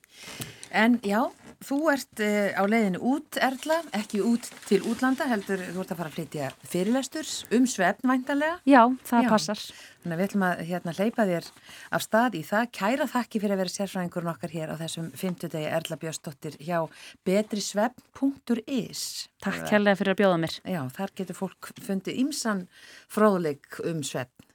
En 0.74 0.96
já, 1.06 1.20
þú 1.62 1.78
ert 1.94 2.22
uh, 2.26 2.50
á 2.58 2.64
leiðinu 2.66 3.00
út, 3.14 3.38
Erla, 3.46 3.76
ekki 3.94 4.24
út 4.26 4.48
til 4.66 4.80
útlanda, 4.90 5.28
heldur 5.30 5.62
þú 5.62 5.84
ert 5.84 5.92
að 5.94 6.00
fara 6.00 6.10
að 6.10 6.16
flytja 6.18 6.48
fyrirlesturs 6.66 7.34
um 7.54 7.68
svefn 7.70 8.10
væntanlega. 8.10 8.56
Já, 8.66 8.82
það 9.06 9.28
Já. 9.28 9.30
passar. 9.30 9.62
Þannig 10.04 10.16
að 10.16 10.20
við 10.20 10.28
ætlum 10.28 10.46
að 10.48 10.64
hérna, 10.72 10.96
hleypa 10.98 11.26
þér 11.30 11.50
af 11.94 12.06
stað 12.08 12.38
í 12.40 12.42
það. 12.48 12.72
Kæra 12.80 13.08
þakki 13.14 13.42
fyrir 13.44 13.56
að 13.56 13.62
vera 13.62 13.74
sérfræðingurinn 13.76 14.32
okkar 14.34 14.56
hér 14.56 14.74
á 14.74 14.76
þessum 14.82 15.12
fymtudegi 15.22 15.70
Erla 15.78 16.00
Björnsdóttir 16.02 16.58
hjá 16.58 16.80
betrisvefn.is. 17.30 19.04
Takk 19.46 19.70
kærlega 19.70 20.00
fyrir 20.02 20.16
að 20.16 20.24
bjóða 20.24 20.42
mér. 20.42 20.58
Já, 20.66 20.82
þar 20.98 21.14
getur 21.22 21.38
fólk 21.38 21.70
fundið 21.86 22.20
ímsan 22.26 22.66
fróðleik 23.14 23.78
um 23.86 24.02
svefn. 24.02 24.53